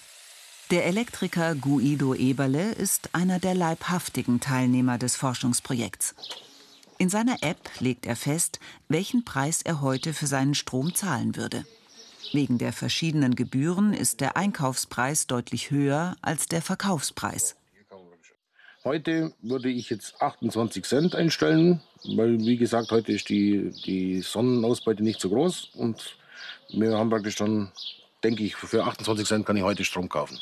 Der 0.71 0.85
Elektriker 0.85 1.55
Guido 1.55 2.15
Eberle 2.15 2.73
ist 2.73 3.15
einer 3.15 3.39
der 3.39 3.55
leibhaftigen 3.55 4.41
Teilnehmer 4.41 4.99
des 4.99 5.17
Forschungsprojekts. 5.17 6.15
In 6.99 7.09
seiner 7.09 7.43
App 7.43 7.71
legt 7.79 8.05
er 8.05 8.17
fest, 8.17 8.61
welchen 8.89 9.25
Preis 9.25 9.63
er 9.63 9.81
heute 9.81 10.13
für 10.13 10.27
seinen 10.27 10.55
Strom 10.55 10.95
zahlen 10.95 11.37
würde. 11.37 11.65
Wegen 12.33 12.59
der 12.59 12.73
verschiedenen 12.73 13.35
Gebühren 13.35 13.95
ist 13.95 14.21
der 14.21 14.37
Einkaufspreis 14.37 15.27
deutlich 15.27 15.71
höher 15.71 16.17
als 16.21 16.47
der 16.47 16.61
Verkaufspreis. 16.61 17.57
Heute 18.83 19.35
würde 19.43 19.69
ich 19.69 19.91
jetzt 19.91 20.23
28 20.23 20.85
Cent 20.85 21.15
einstellen, 21.15 21.83
weil 22.17 22.39
wie 22.39 22.57
gesagt, 22.57 22.91
heute 22.91 23.13
ist 23.13 23.29
die, 23.29 23.71
die 23.85 24.23
Sonnenausbeute 24.23 25.03
nicht 25.03 25.21
so 25.21 25.29
groß 25.29 25.73
und 25.75 26.17
wir 26.71 26.97
haben 26.97 27.11
praktisch 27.11 27.35
dann, 27.35 27.73
denke 28.25 28.43
ich, 28.43 28.57
für 28.57 28.85
28 28.85 29.27
Cent 29.27 29.45
kann 29.45 29.59
ich 29.59 29.63
heute 29.63 29.85
Strom 29.85 30.09
kaufen. 30.09 30.39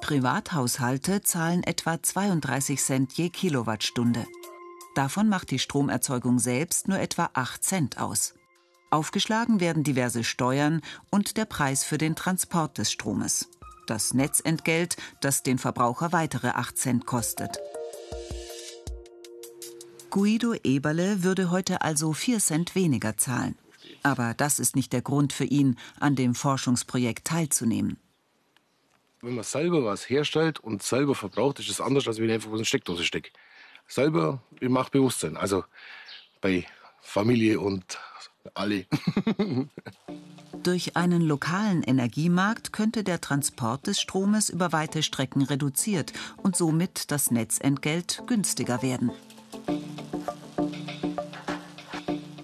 Privathaushalte 0.00 1.20
zahlen 1.20 1.62
etwa 1.62 2.02
32 2.02 2.80
Cent 2.80 3.12
je 3.14 3.28
Kilowattstunde. 3.28 4.24
Davon 4.94 5.28
macht 5.28 5.50
die 5.50 5.58
Stromerzeugung 5.58 6.38
selbst 6.38 6.88
nur 6.88 6.98
etwa 6.98 7.28
8 7.34 7.62
Cent 7.62 7.98
aus. 7.98 8.34
Aufgeschlagen 8.90 9.60
werden 9.60 9.82
diverse 9.82 10.24
Steuern 10.24 10.80
und 11.10 11.36
der 11.36 11.44
Preis 11.44 11.84
für 11.84 11.98
den 11.98 12.16
Transport 12.16 12.78
des 12.78 12.90
Stromes. 12.90 13.50
Das 13.86 14.14
Netzentgelt, 14.14 14.96
das 15.20 15.42
den 15.42 15.58
Verbraucher 15.58 16.12
weitere 16.12 16.48
8 16.48 16.76
Cent 16.76 17.06
kostet. 17.06 17.58
Guido 20.10 20.54
Eberle 20.64 21.22
würde 21.22 21.50
heute 21.50 21.82
also 21.82 22.12
4 22.12 22.38
Cent 22.40 22.74
weniger 22.74 23.16
zahlen. 23.16 23.56
Aber 24.02 24.34
das 24.34 24.58
ist 24.58 24.76
nicht 24.76 24.92
der 24.92 25.02
Grund 25.02 25.32
für 25.32 25.44
ihn, 25.44 25.78
an 26.00 26.16
dem 26.16 26.34
Forschungsprojekt 26.34 27.26
teilzunehmen. 27.26 27.98
Wenn 29.20 29.34
man 29.34 29.44
selber 29.44 29.84
was 29.84 30.08
herstellt 30.08 30.60
und 30.60 30.82
selber 30.82 31.14
verbraucht, 31.14 31.58
ist 31.58 31.68
es 31.68 31.80
anders, 31.80 32.06
als 32.06 32.18
wenn 32.18 32.26
ich 32.26 32.34
einfach 32.34 32.52
was 32.52 32.60
in 32.60 32.64
Steckdose 32.64 33.04
stecke. 33.04 33.30
Selber 33.88 34.42
macht 34.60 34.92
Bewusstsein. 34.92 35.36
Also 35.36 35.64
bei 36.40 36.66
Familie 37.00 37.60
und 37.60 37.98
alle. 38.54 38.86
Durch 40.66 40.96
einen 40.96 41.22
lokalen 41.22 41.84
Energiemarkt 41.84 42.72
könnte 42.72 43.04
der 43.04 43.20
Transport 43.20 43.86
des 43.86 44.00
Stromes 44.00 44.50
über 44.50 44.72
weite 44.72 45.04
Strecken 45.04 45.42
reduziert 45.42 46.12
und 46.38 46.56
somit 46.56 47.12
das 47.12 47.30
Netzentgelt 47.30 48.24
günstiger 48.26 48.82
werden. 48.82 49.12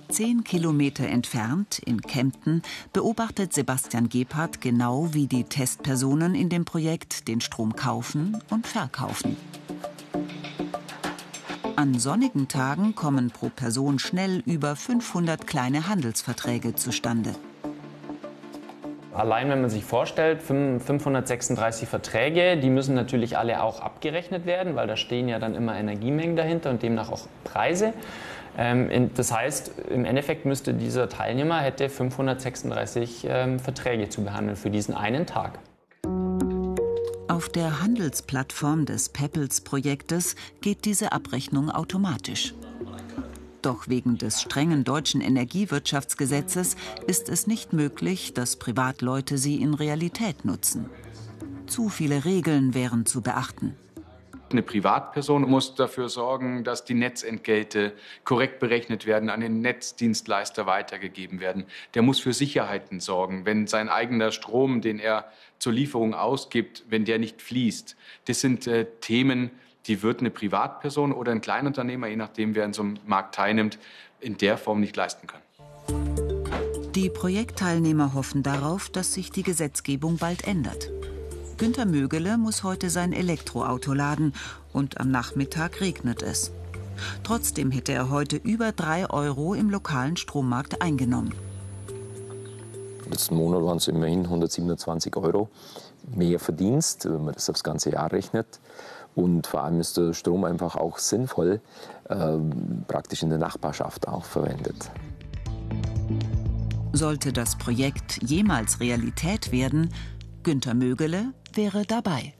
Zehn 0.08 0.44
Kilometer 0.44 1.08
entfernt, 1.08 1.80
in 1.80 2.00
Kempten, 2.00 2.62
beobachtet 2.92 3.52
Sebastian 3.52 4.08
Gebhardt 4.08 4.60
genau, 4.60 5.12
wie 5.12 5.26
die 5.26 5.42
Testpersonen 5.42 6.36
in 6.36 6.48
dem 6.48 6.64
Projekt 6.64 7.26
den 7.26 7.40
Strom 7.40 7.74
kaufen 7.74 8.40
und 8.50 8.68
verkaufen. 8.68 9.36
An 11.74 11.98
sonnigen 11.98 12.46
Tagen 12.46 12.94
kommen 12.94 13.32
pro 13.32 13.48
Person 13.48 13.98
schnell 13.98 14.44
über 14.46 14.76
500 14.76 15.44
kleine 15.44 15.88
Handelsverträge 15.88 16.76
zustande. 16.76 17.34
Allein 19.14 19.50
wenn 19.50 19.60
man 19.60 19.68
sich 19.68 19.84
vorstellt, 19.84 20.42
536 20.42 21.88
Verträge, 21.88 22.56
die 22.56 22.70
müssen 22.70 22.94
natürlich 22.94 23.36
alle 23.36 23.62
auch 23.62 23.80
abgerechnet 23.80 24.46
werden, 24.46 24.74
weil 24.74 24.86
da 24.86 24.96
stehen 24.96 25.28
ja 25.28 25.38
dann 25.38 25.54
immer 25.54 25.76
Energiemengen 25.76 26.34
dahinter 26.34 26.70
und 26.70 26.82
demnach 26.82 27.12
auch 27.12 27.26
Preise. 27.44 27.92
Ähm, 28.56 29.10
das 29.14 29.32
heißt, 29.32 29.72
im 29.90 30.06
Endeffekt 30.06 30.46
müsste 30.46 30.72
dieser 30.72 31.08
Teilnehmer 31.08 31.60
hätte 31.60 31.90
536 31.90 33.26
ähm, 33.28 33.58
Verträge 33.58 34.08
zu 34.08 34.24
behandeln 34.24 34.56
für 34.56 34.70
diesen 34.70 34.94
einen 34.94 35.26
Tag. 35.26 35.58
Auf 37.28 37.48
der 37.48 37.82
Handelsplattform 37.82 38.86
des 38.86 39.10
Peppels-Projektes 39.10 40.36
geht 40.60 40.84
diese 40.84 41.12
Abrechnung 41.12 41.70
automatisch. 41.70 42.54
Doch 43.62 43.86
wegen 43.86 44.18
des 44.18 44.42
strengen 44.42 44.82
deutschen 44.82 45.20
Energiewirtschaftsgesetzes 45.20 46.76
ist 47.06 47.28
es 47.28 47.46
nicht 47.46 47.72
möglich, 47.72 48.34
dass 48.34 48.56
Privatleute 48.56 49.38
sie 49.38 49.62
in 49.62 49.74
Realität 49.74 50.44
nutzen. 50.44 50.90
Zu 51.68 51.88
viele 51.88 52.24
Regeln 52.24 52.74
wären 52.74 53.06
zu 53.06 53.22
beachten. 53.22 53.76
Eine 54.50 54.62
Privatperson 54.62 55.48
muss 55.48 55.76
dafür 55.76 56.08
sorgen, 56.08 56.64
dass 56.64 56.84
die 56.84 56.94
Netzentgelte 56.94 57.92
korrekt 58.24 58.58
berechnet 58.58 59.06
werden, 59.06 59.30
an 59.30 59.40
den 59.40 59.62
Netzdienstleister 59.62 60.66
weitergegeben 60.66 61.40
werden. 61.40 61.64
Der 61.94 62.02
muss 62.02 62.18
für 62.20 62.34
Sicherheiten 62.34 63.00
sorgen, 63.00 63.46
wenn 63.46 63.66
sein 63.66 63.88
eigener 63.88 64.32
Strom, 64.32 64.82
den 64.82 64.98
er 64.98 65.30
zur 65.58 65.72
Lieferung 65.72 66.12
ausgibt, 66.12 66.84
wenn 66.88 67.04
der 67.04 67.18
nicht 67.18 67.40
fließt. 67.40 67.96
Das 68.26 68.40
sind 68.40 68.66
äh, 68.66 68.86
Themen, 69.00 69.52
die 69.86 70.02
wird 70.02 70.20
eine 70.20 70.30
Privatperson 70.30 71.12
oder 71.12 71.32
ein 71.32 71.40
Kleinunternehmer, 71.40 72.06
je 72.06 72.16
nachdem 72.16 72.54
wer 72.54 72.64
in 72.64 72.72
so 72.72 72.82
einem 72.82 72.98
Markt 73.06 73.34
teilnimmt, 73.34 73.78
in 74.20 74.36
der 74.36 74.56
Form 74.58 74.80
nicht 74.80 74.96
leisten 74.96 75.26
können. 75.26 75.42
Die 76.94 77.08
Projektteilnehmer 77.08 78.14
hoffen 78.14 78.42
darauf, 78.42 78.90
dass 78.90 79.14
sich 79.14 79.30
die 79.30 79.42
Gesetzgebung 79.42 80.18
bald 80.18 80.46
ändert. 80.46 80.90
Günter 81.56 81.86
Mögele 81.86 82.38
muss 82.38 82.64
heute 82.64 82.90
sein 82.90 83.12
Elektroauto 83.12 83.92
laden 83.92 84.34
und 84.72 85.00
am 85.00 85.10
Nachmittag 85.10 85.80
regnet 85.80 86.22
es. 86.22 86.52
Trotzdem 87.24 87.70
hätte 87.70 87.92
er 87.92 88.10
heute 88.10 88.36
über 88.36 88.72
3 88.72 89.10
Euro 89.10 89.54
im 89.54 89.70
lokalen 89.70 90.16
Strommarkt 90.16 90.82
eingenommen. 90.82 91.32
Letzten 93.08 93.36
Monat 93.36 93.62
waren 93.62 93.76
es 93.78 93.88
immerhin 93.88 94.24
127 94.24 95.16
Euro 95.16 95.48
mehr 96.14 96.38
Verdienst, 96.38 97.04
wenn 97.04 97.24
man 97.24 97.34
das 97.34 97.48
aufs 97.48 97.62
ganze 97.62 97.90
Jahr 97.90 98.10
rechnet. 98.12 98.60
Und 99.14 99.46
vor 99.46 99.62
allem 99.62 99.80
ist 99.80 99.96
der 99.96 100.14
Strom 100.14 100.44
einfach 100.44 100.76
auch 100.76 100.98
sinnvoll, 100.98 101.60
äh, 102.08 102.38
praktisch 102.88 103.22
in 103.22 103.30
der 103.30 103.38
Nachbarschaft 103.38 104.08
auch 104.08 104.24
verwendet. 104.24 104.90
Sollte 106.92 107.32
das 107.32 107.56
Projekt 107.56 108.22
jemals 108.22 108.80
Realität 108.80 109.52
werden, 109.52 109.92
Günter 110.42 110.74
Mögele 110.74 111.32
wäre 111.54 111.84
dabei. 111.84 112.34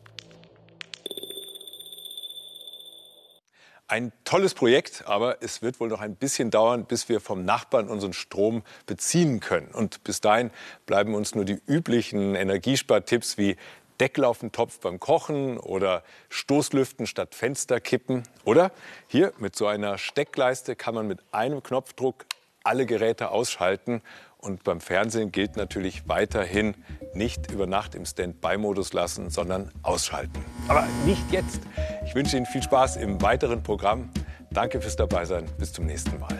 Ein 3.92 4.10
tolles 4.24 4.54
Projekt, 4.54 5.06
aber 5.06 5.42
es 5.42 5.60
wird 5.60 5.78
wohl 5.78 5.88
noch 5.88 6.00
ein 6.00 6.16
bisschen 6.16 6.50
dauern, 6.50 6.86
bis 6.86 7.10
wir 7.10 7.20
vom 7.20 7.44
Nachbarn 7.44 7.88
unseren 7.88 8.14
Strom 8.14 8.62
beziehen 8.86 9.40
können. 9.40 9.68
Und 9.68 10.02
bis 10.02 10.22
dahin 10.22 10.50
bleiben 10.86 11.14
uns 11.14 11.34
nur 11.34 11.44
die 11.44 11.60
üblichen 11.66 12.34
Energiespartipps 12.34 13.36
wie 13.36 13.56
Deckel 14.00 14.24
auf 14.24 14.38
den 14.38 14.52
Topf 14.52 14.80
beim 14.80 15.00
Kochen 15.00 15.58
oder 15.58 16.02
Stoßlüften 16.28 17.06
statt 17.06 17.34
Fensterkippen. 17.34 18.22
Oder 18.44 18.72
hier 19.06 19.32
mit 19.38 19.56
so 19.56 19.66
einer 19.66 19.98
Steckleiste 19.98 20.76
kann 20.76 20.94
man 20.94 21.06
mit 21.06 21.20
einem 21.32 21.62
Knopfdruck 21.62 22.26
alle 22.64 22.86
Geräte 22.86 23.30
ausschalten 23.30 24.02
und 24.38 24.64
beim 24.64 24.80
Fernsehen 24.80 25.30
gilt 25.30 25.56
natürlich 25.56 26.08
weiterhin 26.08 26.74
nicht 27.14 27.50
über 27.52 27.66
Nacht 27.66 27.94
im 27.94 28.04
Standby-Modus 28.04 28.92
lassen, 28.92 29.30
sondern 29.30 29.70
ausschalten. 29.82 30.44
Aber 30.66 30.86
nicht 31.06 31.30
jetzt. 31.30 31.60
Ich 32.04 32.14
wünsche 32.14 32.36
Ihnen 32.36 32.46
viel 32.46 32.62
Spaß 32.62 32.96
im 32.96 33.22
weiteren 33.22 33.62
Programm. 33.62 34.10
Danke 34.50 34.80
fürs 34.80 34.96
Dabeisein. 34.96 35.46
Bis 35.58 35.72
zum 35.72 35.86
nächsten 35.86 36.18
Mal. 36.18 36.36